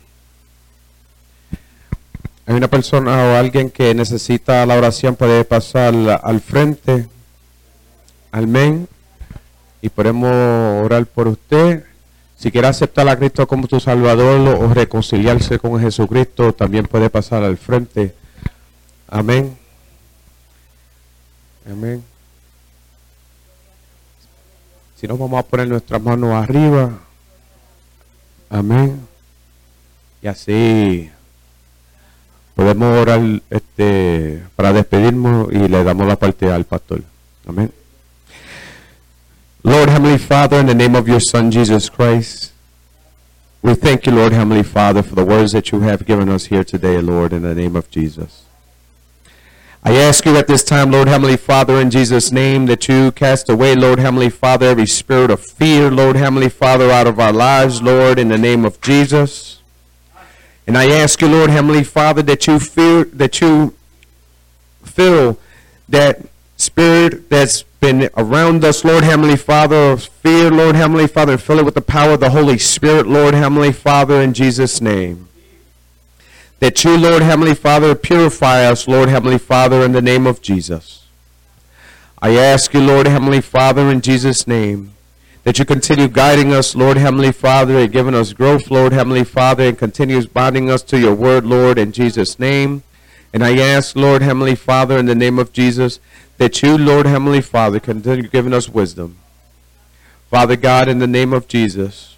hay 2.45 2.55
una 2.55 2.67
persona 2.67 3.11
o 3.11 3.35
alguien 3.35 3.69
que 3.71 3.95
necesita 3.95 4.65
la 4.65 4.75
oración, 4.75 5.15
puede 5.15 5.43
pasar 5.43 5.93
al 6.23 6.39
frente. 6.39 7.07
Amén. 8.31 8.87
Y 9.81 9.89
podemos 9.89 10.31
orar 10.83 11.05
por 11.05 11.27
usted. 11.27 11.83
Si 12.37 12.51
quiere 12.51 12.67
aceptar 12.67 13.07
a 13.07 13.17
Cristo 13.17 13.47
como 13.47 13.67
tu 13.67 13.79
Salvador 13.79 14.55
o 14.55 14.73
reconciliarse 14.73 15.59
con 15.59 15.79
Jesucristo, 15.79 16.53
también 16.53 16.85
puede 16.85 17.09
pasar 17.09 17.43
al 17.43 17.57
frente. 17.57 18.15
Amén. 19.07 19.55
Amén. 21.69 22.03
Si 24.95 25.07
no, 25.07 25.17
vamos 25.17 25.39
a 25.39 25.43
poner 25.43 25.67
nuestras 25.67 26.01
manos 26.01 26.31
arriba. 26.31 26.91
Amén. 28.49 28.99
Y 30.21 30.27
así 30.27 31.09
podemos 32.55 32.97
orar 32.99 33.21
este, 33.49 34.43
para 34.55 34.73
despedirnos 34.73 35.51
y 35.51 35.67
le 35.67 35.83
damos 35.83 36.07
la 36.07 36.15
parte 36.15 36.51
al 36.51 36.65
pastor. 36.65 37.01
Amén. 37.47 37.80
Lord 39.63 39.89
Heavenly 39.89 40.17
Father, 40.17 40.57
in 40.57 40.65
the 40.65 40.73
name 40.73 40.95
of 40.95 41.07
your 41.07 41.19
Son 41.19 41.51
Jesus 41.51 41.87
Christ, 41.87 42.51
we 43.61 43.75
thank 43.75 44.07
you, 44.07 44.11
Lord 44.11 44.33
Heavenly 44.33 44.63
Father, 44.63 45.03
for 45.03 45.13
the 45.13 45.23
words 45.23 45.51
that 45.51 45.71
you 45.71 45.81
have 45.81 46.03
given 46.07 46.29
us 46.29 46.45
here 46.45 46.63
today, 46.63 46.99
Lord, 46.99 47.31
in 47.31 47.43
the 47.43 47.53
name 47.53 47.75
of 47.75 47.87
Jesus. 47.91 48.45
I 49.83 49.93
ask 49.93 50.25
you 50.25 50.35
at 50.35 50.47
this 50.47 50.63
time, 50.63 50.89
Lord 50.89 51.07
Heavenly 51.07 51.37
Father, 51.37 51.79
in 51.79 51.91
Jesus' 51.91 52.31
name, 52.31 52.65
that 52.65 52.87
you 52.87 53.11
cast 53.11 53.49
away, 53.49 53.75
Lord 53.75 53.99
Heavenly 53.99 54.31
Father, 54.31 54.65
every 54.65 54.87
spirit 54.87 55.29
of 55.29 55.39
fear, 55.39 55.91
Lord 55.91 56.15
Heavenly 56.15 56.49
Father, 56.49 56.89
out 56.89 57.05
of 57.05 57.19
our 57.19 57.33
lives, 57.33 57.83
Lord, 57.83 58.17
in 58.17 58.29
the 58.29 58.39
name 58.39 58.65
of 58.65 58.81
Jesus. 58.81 59.61
And 60.65 60.75
I 60.75 60.89
ask 60.89 61.21
you, 61.21 61.27
Lord 61.27 61.51
Heavenly 61.51 61.83
Father, 61.83 62.23
that 62.23 62.47
you 62.47 62.57
fear, 62.57 63.03
that 63.05 63.39
you 63.41 63.75
fill 64.83 65.37
that 65.87 66.25
spirit 66.57 67.29
that's 67.29 67.63
been 67.81 68.11
around 68.15 68.63
us, 68.63 68.85
Lord 68.85 69.03
Heavenly 69.03 69.35
Father, 69.35 69.97
fear, 69.97 70.51
Lord 70.51 70.75
Heavenly 70.75 71.07
Father, 71.07 71.33
and 71.33 71.41
fill 71.41 71.57
it 71.57 71.65
with 71.65 71.73
the 71.73 71.81
power 71.81 72.11
of 72.11 72.19
the 72.19 72.29
Holy 72.29 72.59
Spirit, 72.59 73.07
Lord 73.07 73.33
Heavenly 73.33 73.73
Father, 73.73 74.21
in 74.21 74.35
Jesus' 74.35 74.79
name. 74.79 75.27
That 76.59 76.83
you, 76.83 76.95
Lord 76.95 77.23
Heavenly 77.23 77.55
Father, 77.55 77.95
purify 77.95 78.65
us, 78.65 78.87
Lord 78.87 79.09
Heavenly 79.09 79.39
Father, 79.39 79.83
in 79.83 79.93
the 79.93 80.01
name 80.01 80.27
of 80.27 80.43
Jesus. 80.43 81.07
I 82.21 82.37
ask 82.37 82.71
you, 82.71 82.81
Lord 82.81 83.07
Heavenly 83.07 83.41
Father, 83.41 83.89
in 83.89 84.01
Jesus' 84.01 84.45
name, 84.45 84.93
that 85.43 85.57
you 85.57 85.65
continue 85.65 86.07
guiding 86.07 86.53
us, 86.53 86.75
Lord 86.75 86.97
Heavenly 86.97 87.31
Father, 87.31 87.79
and 87.79 87.91
giving 87.91 88.13
us 88.13 88.31
growth, 88.31 88.69
Lord 88.69 88.93
Heavenly 88.93 89.23
Father, 89.23 89.63
and 89.63 89.77
continues 89.77 90.27
binding 90.27 90.69
us 90.69 90.83
to 90.83 90.99
your 90.99 91.15
word, 91.15 91.47
Lord, 91.47 91.79
in 91.79 91.91
Jesus' 91.91 92.37
name. 92.37 92.83
And 93.33 93.43
I 93.43 93.57
ask, 93.57 93.95
Lord 93.95 94.21
Heavenly 94.21 94.55
Father, 94.55 94.99
in 94.99 95.07
the 95.07 95.15
name 95.15 95.39
of 95.39 95.51
Jesus, 95.51 95.99
that 96.41 96.63
you, 96.63 96.75
Lord 96.75 97.05
Heavenly 97.05 97.41
Father, 97.41 97.79
continue 97.79 98.27
giving 98.27 98.51
us 98.51 98.67
wisdom. 98.67 99.15
Father 100.31 100.55
God, 100.55 100.87
in 100.87 100.97
the 100.97 101.05
name 101.05 101.33
of 101.33 101.47
Jesus, 101.47 102.15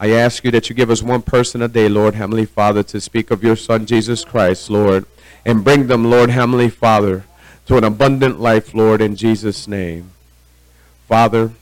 I 0.00 0.12
ask 0.12 0.42
you 0.44 0.50
that 0.52 0.70
you 0.70 0.74
give 0.74 0.88
us 0.88 1.02
one 1.02 1.20
person 1.20 1.60
a 1.60 1.68
day, 1.68 1.86
Lord 1.86 2.14
Heavenly 2.14 2.46
Father, 2.46 2.82
to 2.84 3.02
speak 3.02 3.30
of 3.30 3.44
your 3.44 3.54
Son, 3.54 3.84
Jesus 3.84 4.24
Christ, 4.24 4.70
Lord, 4.70 5.04
and 5.44 5.62
bring 5.62 5.88
them, 5.88 6.08
Lord 6.08 6.30
Heavenly 6.30 6.70
Father, 6.70 7.24
to 7.66 7.76
an 7.76 7.84
abundant 7.84 8.40
life, 8.40 8.72
Lord, 8.72 9.02
in 9.02 9.14
Jesus' 9.14 9.68
name. 9.68 10.12
Father, 11.06 11.52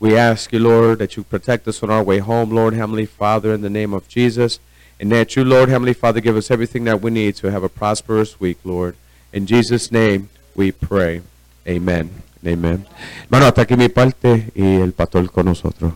we 0.00 0.16
ask 0.16 0.52
you, 0.52 0.58
Lord, 0.58 0.98
that 0.98 1.16
you 1.16 1.22
protect 1.22 1.68
us 1.68 1.84
on 1.84 1.90
our 1.90 2.02
way 2.02 2.18
home, 2.18 2.50
Lord 2.50 2.74
Heavenly 2.74 3.06
Father, 3.06 3.54
in 3.54 3.60
the 3.60 3.70
name 3.70 3.94
of 3.94 4.08
Jesus, 4.08 4.58
and 4.98 5.12
that 5.12 5.36
you, 5.36 5.44
Lord 5.44 5.68
Heavenly 5.68 5.94
Father, 5.94 6.20
give 6.20 6.36
us 6.36 6.50
everything 6.50 6.82
that 6.82 7.00
we 7.00 7.12
need 7.12 7.36
to 7.36 7.52
have 7.52 7.62
a 7.62 7.68
prosperous 7.68 8.40
week, 8.40 8.58
Lord. 8.64 8.96
In 9.32 9.46
Jesus' 9.46 9.92
name 9.92 10.30
we 10.56 10.72
pray. 10.72 11.22
Amen. 11.66 12.10
Amen. 12.46 12.86
Bueno, 13.28 13.46
hasta 13.46 13.62
aquí 13.62 13.76
mi 13.76 13.88
parte 13.88 14.50
y 14.54 14.80
el 14.80 14.92
pastor 14.92 15.30
con 15.30 15.46
nosotros. 15.46 15.94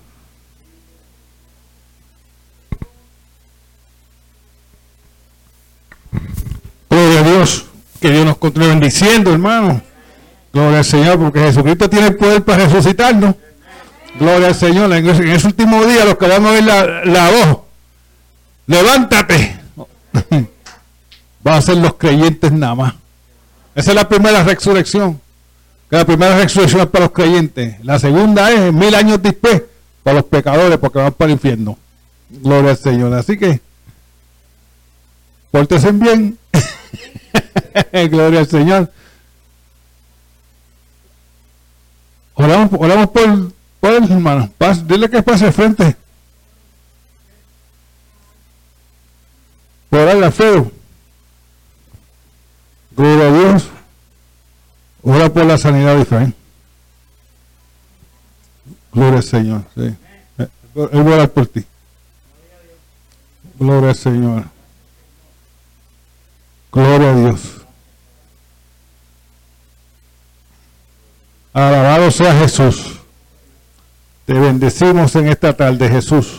Gloria 6.88 7.20
a 7.20 7.22
Dios. 7.22 7.66
Que 8.00 8.10
Dios 8.10 8.24
nos 8.24 8.38
continúe 8.38 8.68
bendiciendo, 8.68 9.32
hermano. 9.32 9.82
Gloria 10.52 10.78
al 10.78 10.84
Señor, 10.84 11.18
porque 11.18 11.40
Jesucristo 11.40 11.90
tiene 11.90 12.06
el 12.08 12.16
poder 12.16 12.42
para 12.42 12.66
resucitarnos. 12.66 13.34
Gloria 14.18 14.48
al 14.48 14.54
Señor. 14.54 14.92
En 14.92 15.08
ese 15.08 15.46
último 15.46 15.84
día, 15.84 16.04
los 16.04 16.16
que 16.16 16.28
vamos 16.28 16.50
a 16.50 16.54
ver 16.54 16.64
la, 16.64 17.04
la 17.04 17.30
voz, 17.30 17.58
levántate. 18.66 19.60
Va 21.46 21.56
a 21.56 21.62
ser 21.62 21.76
los 21.76 21.94
creyentes 21.94 22.52
nada 22.52 22.74
más. 22.74 22.94
Esa 23.74 23.90
es 23.90 23.94
la 23.94 24.08
primera 24.08 24.42
resurrección. 24.42 25.20
Que 25.88 25.96
la 25.96 26.04
primera 26.04 26.36
resurrección 26.36 26.82
es 26.82 26.86
para 26.88 27.06
los 27.06 27.12
creyentes. 27.12 27.82
La 27.84 27.98
segunda 27.98 28.52
es 28.52 28.72
mil 28.72 28.94
años 28.94 29.22
después 29.22 29.62
para 30.02 30.16
los 30.16 30.24
pecadores, 30.26 30.78
porque 30.78 30.98
van 30.98 31.12
para 31.12 31.30
el 31.30 31.32
infierno. 31.32 31.78
Gloria 32.28 32.72
al 32.72 32.76
Señor. 32.76 33.14
Así 33.14 33.38
que, 33.38 33.60
pórtense 35.50 35.92
bien. 35.92 36.38
Gloria 38.10 38.40
al 38.40 38.48
Señor. 38.48 38.92
Oramos, 42.34 42.70
oramos 42.78 43.10
por, 43.10 43.52
por 43.80 43.92
él, 43.92 44.04
hermano. 44.10 44.50
Dile 44.86 45.08
que 45.08 45.22
pase 45.22 45.46
al 45.46 45.52
frente. 45.52 45.96
Por 49.90 50.00
Alfredo. 50.00 50.70
Gloria 52.94 53.26
a 53.26 53.32
Dios. 53.32 53.68
Ora 55.02 55.32
por 55.32 55.44
la 55.44 55.58
sanidad 55.58 55.96
de 55.96 56.02
Efraín. 56.02 56.34
Gloria 58.92 59.18
al 59.18 59.22
Señor. 59.22 59.62
Sí. 59.74 59.94
Eh, 60.38 60.48
Él 60.74 61.06
va 61.06 61.12
a 61.12 61.14
orar 61.14 61.30
por 61.30 61.46
ti. 61.46 61.64
Gloria 63.58 63.90
al 63.90 63.96
Señor. 63.96 64.44
Gloria 66.72 67.10
a 67.10 67.14
Dios. 67.14 67.40
Alabado 71.52 72.10
sea 72.10 72.34
Jesús. 72.38 72.98
Te 74.26 74.34
bendecimos 74.34 75.14
en 75.16 75.28
esta 75.28 75.56
tarde, 75.56 75.88
Jesús. 75.88 76.38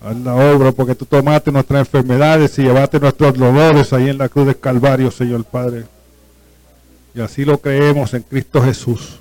Haz 0.00 0.16
la 0.16 0.34
obra 0.34 0.72
porque 0.72 0.94
tú 0.94 1.04
tomaste 1.04 1.50
nuestras 1.50 1.80
enfermedades 1.80 2.58
y 2.58 2.62
llevaste 2.62 3.00
nuestros 3.00 3.34
dolores 3.34 3.92
ahí 3.92 4.08
en 4.08 4.18
la 4.18 4.28
cruz 4.28 4.46
del 4.46 4.58
Calvario, 4.58 5.10
Señor 5.10 5.44
Padre. 5.44 5.86
Y 7.18 7.20
así 7.20 7.44
lo 7.44 7.58
creemos 7.60 8.14
en 8.14 8.22
Cristo 8.22 8.62
Jesús. 8.62 9.18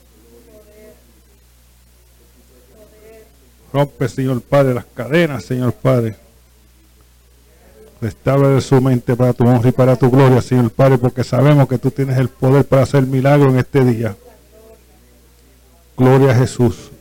Rompe, 3.74 4.08
Señor 4.08 4.40
Padre, 4.42 4.76
las 4.76 4.86
cadenas, 4.86 5.44
Señor 5.44 5.74
Padre. 5.74 6.16
Restaura 8.00 8.62
su 8.62 8.80
mente 8.82 9.16
para 9.16 9.34
tu 9.34 9.46
honra 9.46 9.70
y 9.70 9.72
para 9.72 9.96
tu 9.96 10.12
gloria, 10.12 10.44
Señor 10.44 10.70
Padre, 10.70 11.00
porque 11.00 11.24
sabemos 11.24 11.68
que 11.68 11.80
tú 11.80 11.90
tienes 11.90 12.20
el 12.20 12.30
poder 12.30 12.66
para 12.66 12.84
hacer 12.84 13.02
milagro 13.02 13.50
en 13.50 13.58
este 13.58 13.84
día. 13.84 14.16
Gloria 15.98 16.34
a 16.34 16.36
Jesús. 16.36 16.92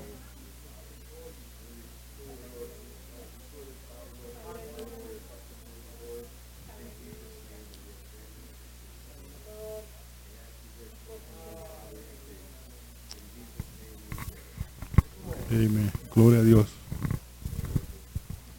Amén. 15.65 15.91
Gloria 16.15 16.41
a 16.41 16.43
Dios. 16.43 16.67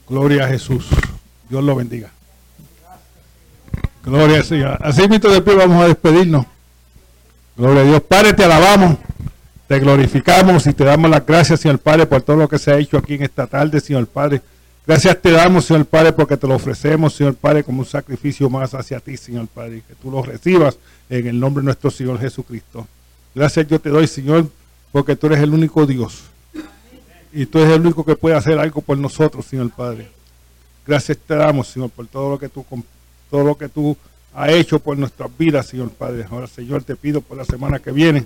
Gloria 0.09 0.45
a 0.45 0.47
Jesús. 0.47 0.87
Dios 1.49 1.63
lo 1.63 1.75
bendiga. 1.75 2.11
Gloria 4.03 4.37
al 4.37 4.45
Señor. 4.45 4.77
Así 4.81 5.07
mismo 5.07 5.29
después 5.29 5.57
vamos 5.57 5.83
a 5.83 5.87
despedirnos. 5.87 6.45
Gloria 7.57 7.81
a 7.81 7.85
Dios. 7.85 8.01
Padre, 8.03 8.33
te 8.33 8.43
alabamos, 8.45 8.97
te 9.67 9.79
glorificamos 9.79 10.65
y 10.67 10.73
te 10.73 10.85
damos 10.85 11.11
las 11.11 11.25
gracias, 11.25 11.59
Señor 11.59 11.79
Padre, 11.79 12.05
por 12.05 12.21
todo 12.21 12.37
lo 12.37 12.47
que 12.47 12.57
se 12.57 12.71
ha 12.71 12.77
hecho 12.77 12.97
aquí 12.97 13.15
en 13.15 13.23
esta 13.23 13.47
tarde, 13.47 13.81
Señor 13.81 14.07
Padre. 14.07 14.41
Gracias 14.85 15.21
te 15.21 15.31
damos, 15.31 15.65
Señor 15.65 15.85
Padre, 15.85 16.13
porque 16.13 16.37
te 16.37 16.47
lo 16.47 16.55
ofrecemos, 16.55 17.13
Señor 17.13 17.35
Padre, 17.35 17.63
como 17.65 17.79
un 17.79 17.85
sacrificio 17.85 18.49
más 18.49 18.73
hacia 18.73 19.01
ti, 19.01 19.17
Señor 19.17 19.47
Padre, 19.47 19.83
que 19.85 19.95
tú 19.95 20.09
lo 20.09 20.23
recibas 20.23 20.77
en 21.09 21.27
el 21.27 21.37
nombre 21.37 21.61
de 21.61 21.65
nuestro 21.65 21.91
Señor 21.91 22.17
Jesucristo. 22.19 22.87
Gracias 23.35 23.67
yo 23.67 23.79
te 23.79 23.89
doy, 23.89 24.07
Señor, 24.07 24.47
porque 24.93 25.17
tú 25.17 25.27
eres 25.27 25.39
el 25.39 25.53
único 25.53 25.85
Dios. 25.85 26.23
Y 27.37 27.45
tú 27.45 27.59
eres 27.59 27.75
el 27.75 27.81
único 27.81 28.03
que 28.03 28.15
puede 28.15 28.35
hacer 28.35 28.57
algo 28.57 28.81
por 28.81 28.97
nosotros, 28.97 29.45
Señor 29.45 29.69
Padre. 29.69 30.07
Gracias 30.87 31.19
te 31.19 31.35
damos, 31.35 31.67
Señor, 31.67 31.91
por 31.91 32.07
todo 32.07 32.31
lo 32.31 32.39
que 32.39 32.49
tú 32.49 32.65
todo 33.29 33.43
lo 33.43 33.55
que 33.55 33.69
tú 33.69 33.95
has 34.33 34.49
hecho 34.49 34.79
por 34.79 34.97
nuestras 34.97 35.29
vidas, 35.37 35.67
Señor 35.67 35.91
Padre. 35.91 36.25
Ahora, 36.31 36.47
Señor, 36.47 36.83
te 36.83 36.95
pido 36.95 37.21
por 37.21 37.37
la 37.37 37.45
semana 37.45 37.77
que 37.77 37.91
viene 37.91 38.25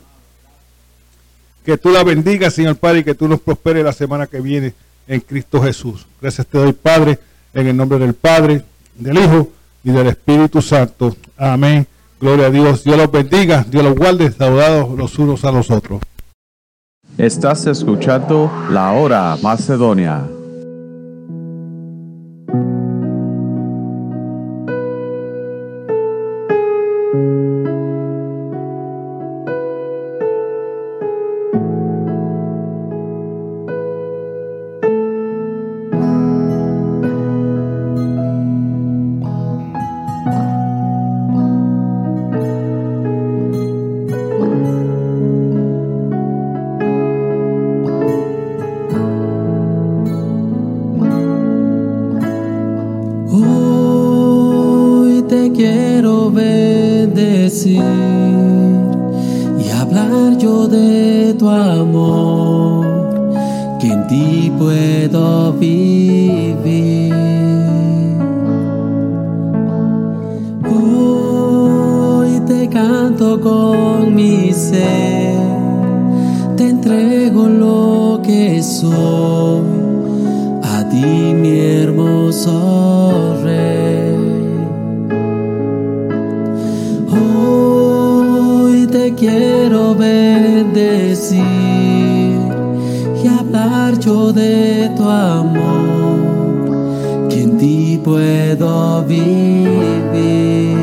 que 1.65 1.77
tú 1.77 1.91
la 1.91 2.05
bendigas, 2.05 2.53
Señor 2.53 2.77
Padre, 2.77 2.99
y 2.99 3.03
que 3.03 3.13
tú 3.13 3.27
nos 3.27 3.41
prosperes 3.41 3.83
la 3.83 3.91
semana 3.91 4.27
que 4.27 4.39
viene 4.39 4.73
en 5.09 5.19
Cristo 5.19 5.61
Jesús. 5.61 6.07
Gracias 6.21 6.47
te 6.47 6.57
doy, 6.57 6.71
Padre, 6.71 7.19
en 7.53 7.67
el 7.67 7.75
nombre 7.75 7.99
del 7.99 8.13
Padre, 8.13 8.63
del 8.95 9.17
Hijo 9.17 9.51
y 9.83 9.91
del 9.91 10.07
Espíritu 10.07 10.61
Santo. 10.61 11.17
Amén. 11.35 11.85
Gloria 12.17 12.45
a 12.45 12.49
Dios. 12.49 12.85
Dios 12.85 12.95
los 12.95 13.11
bendiga, 13.11 13.65
Dios 13.67 13.83
los 13.83 13.93
guarde, 13.93 14.31
saludados 14.31 14.97
los 14.97 15.19
unos 15.19 15.43
a 15.43 15.51
los 15.51 15.69
otros. 15.69 16.01
Estás 17.21 17.67
escuchando 17.67 18.49
La 18.71 18.93
Hora 18.93 19.37
Macedonia. 19.43 20.40
Y 57.53 57.77
hablar 59.77 60.37
yo 60.37 60.69
de 60.69 61.35
tu 61.37 61.49
amor, 61.49 62.85
que 63.77 63.87
en 63.87 64.07
ti 64.07 64.51
puedo 64.57 65.51
vivir. 65.53 67.13
Hoy 70.65 72.39
te 72.47 72.69
canto 72.69 73.41
con 73.41 74.15
mi 74.15 74.53
ser, 74.53 75.35
te 76.55 76.69
entrego 76.69 77.49
lo 77.49 78.21
que 78.23 78.63
soy, 78.63 79.20
de 94.33 94.89
tu 94.95 95.03
amor, 95.03 96.17
que 97.29 97.43
en 97.43 97.57
ti 97.57 97.99
puedo 98.03 99.03
vivir. 99.03 100.77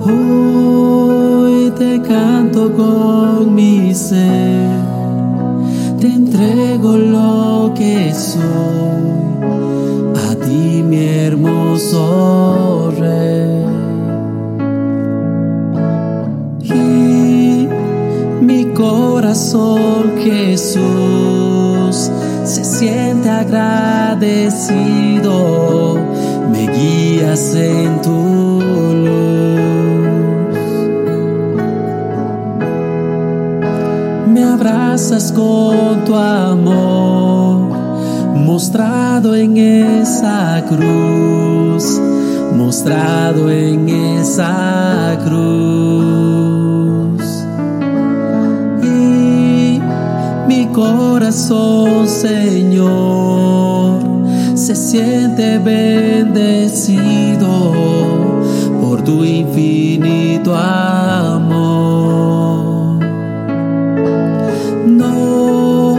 Hoy 0.00 1.70
te 1.78 2.00
canto 2.00 2.72
con 2.72 3.54
mi 3.54 3.94
ser, 3.94 4.80
te 6.00 6.06
entrego 6.06 6.96
lo 6.96 7.72
que 7.74 8.12
soy, 8.14 8.42
a 10.30 10.34
ti 10.36 10.82
mi 10.82 11.04
hermoso 11.04 12.53
agradecido, 23.56 25.98
me 26.50 26.66
guías 26.68 27.54
en 27.54 28.02
tu 28.02 28.60
luz. 29.04 30.58
Me 34.26 34.42
abrazas 34.44 35.32
con 35.32 36.04
tu 36.04 36.14
amor, 36.14 37.70
mostrado 38.34 39.34
en 39.36 39.56
esa 39.56 40.62
cruz, 40.68 41.98
mostrado 42.56 43.50
en 43.50 43.88
esa 43.88 45.18
cruz. 45.24 47.22
Y 48.82 49.80
mi 50.48 50.66
corazón, 50.72 52.08
Señor, 52.08 53.33
se 54.64 54.74
siente 54.74 55.58
bendecido 55.58 56.94
por 58.80 59.02
tu 59.04 59.22
infinito 59.22 60.56
amor. 60.56 61.84
No 64.86 65.98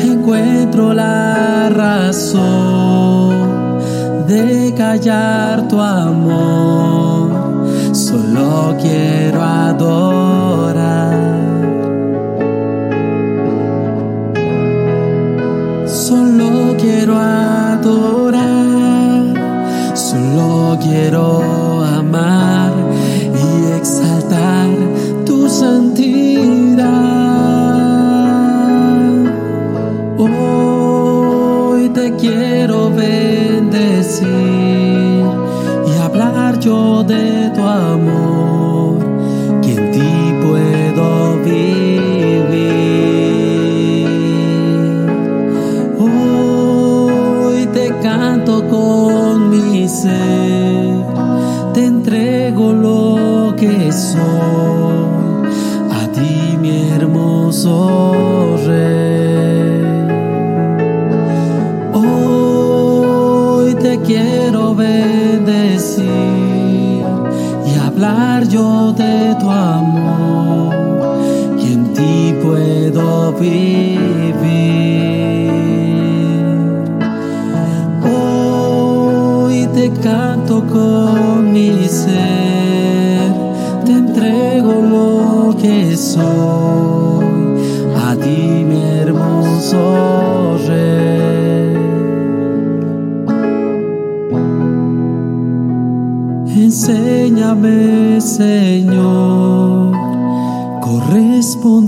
encuentro 0.00 0.94
la 0.94 1.70
razón 1.70 3.34
de 4.28 4.72
callar 4.76 5.66
tu 5.66 5.80
amor, 5.80 7.66
solo 7.92 8.76
quiero 8.80 9.42
adorar. 9.42 10.17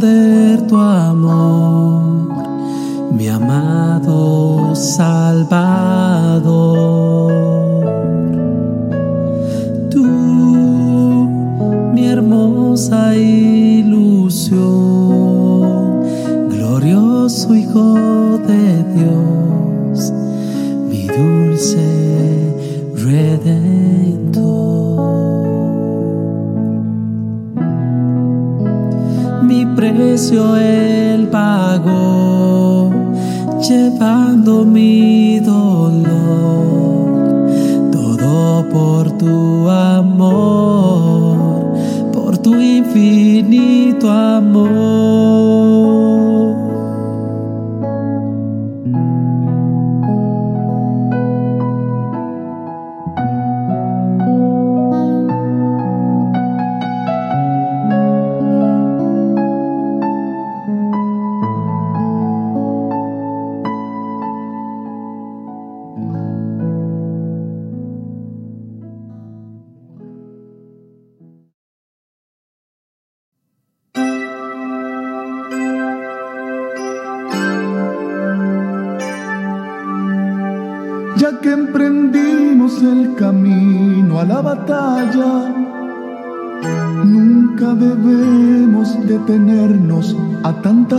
Corresponder 0.00 0.66
tu 0.66 0.76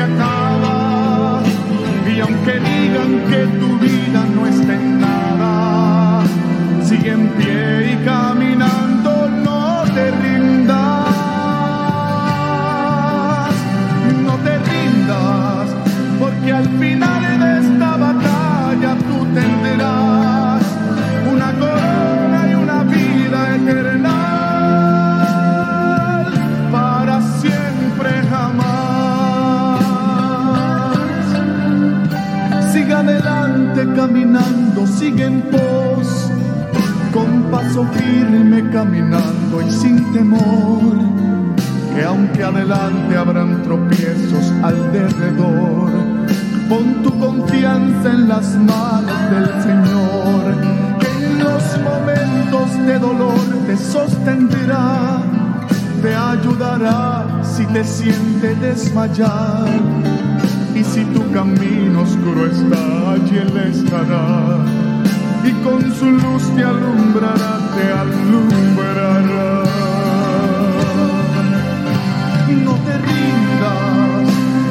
Acaba. 0.00 1.42
Y 2.06 2.20
aunque 2.20 2.52
digan 2.52 3.12
que 3.28 3.46
tu 3.58 3.78
vida 3.78 4.24
no 4.34 4.46
está 4.46 4.74
en 4.74 5.00
nada, 5.00 6.22
sigue 6.82 7.12
en 7.12 7.28
pie 7.30 7.92
y 7.92 8.04
caminando, 8.04 8.83
caminando, 34.94 34.98
sigue 34.98 35.24
en 35.24 35.42
pos, 35.50 36.30
con 37.12 37.42
paso 37.50 37.84
firme 37.92 38.70
caminando 38.70 39.62
y 39.62 39.70
sin 39.70 40.12
temor, 40.12 40.96
que 41.94 42.04
aunque 42.04 42.42
adelante 42.42 43.16
habrán 43.16 43.62
tropiezos 43.62 44.52
alrededor, 44.62 45.90
pon 46.68 47.02
tu 47.02 47.18
confianza 47.18 48.10
en 48.10 48.28
las 48.28 48.56
manos 48.56 49.30
del 49.30 49.62
Señor, 49.62 50.54
que 51.00 51.24
en 51.24 51.38
los 51.38 51.62
momentos 51.82 52.86
de 52.86 52.98
dolor 52.98 53.40
te 53.66 53.76
sostendrá, 53.76 55.20
te 56.02 56.14
ayudará 56.14 57.42
si 57.42 57.64
te 57.66 57.84
sientes 57.84 58.60
desmayar 58.60 59.68
y 60.74 60.82
si 60.82 61.04
tu 61.04 61.30
camino 61.30 62.02
oscuro 62.02 62.46
está, 62.46 63.12
allí 63.12 63.38
Él 63.38 63.56
estará. 63.56 64.83
Y 65.46 65.52
con 65.62 65.94
su 65.94 66.10
luz 66.10 66.42
te 66.56 66.64
alumbrará, 66.64 67.58
te 67.76 67.92
alumbrará. 67.92 69.64
No 72.64 72.74
te 72.86 72.98
rindas, 73.06 74.28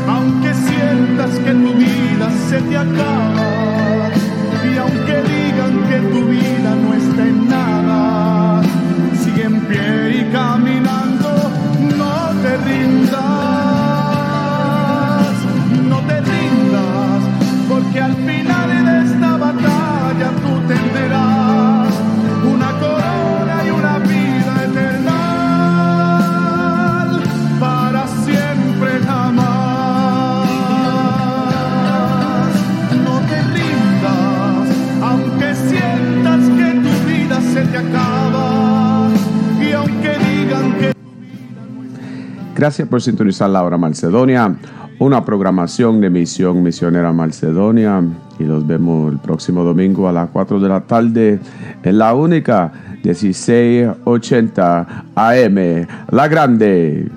aunque 0.07 0.53
sientas 0.53 1.31
que 1.45 1.51
tu 1.51 1.73
vida 1.73 2.27
se 2.49 2.61
te 2.61 2.77
acaba. 2.77 4.09
Y 4.71 4.77
aunque 4.77 5.15
digan 5.31 5.73
que 5.89 5.97
tu 6.11 6.27
vida 6.27 6.32
Gracias 42.63 42.87
por 42.87 43.01
sintonizar 43.01 43.49
la 43.49 43.61
hora 43.61 43.77
Macedonia 43.77 44.55
una 44.97 45.25
programación 45.25 45.99
de 45.99 46.09
Misión 46.09 46.63
Misionera 46.63 47.11
Macedonia 47.11 48.01
y 48.39 48.45
los 48.45 48.65
vemos 48.65 49.11
el 49.11 49.19
próximo 49.19 49.65
domingo 49.65 50.07
a 50.07 50.13
las 50.13 50.29
4 50.29 50.61
de 50.61 50.69
la 50.69 50.79
tarde 50.79 51.41
en 51.83 51.97
la 51.97 52.13
única 52.13 52.71
1680 53.03 55.03
AM, 55.13 55.87
La 56.09 56.29
Grande. 56.29 57.11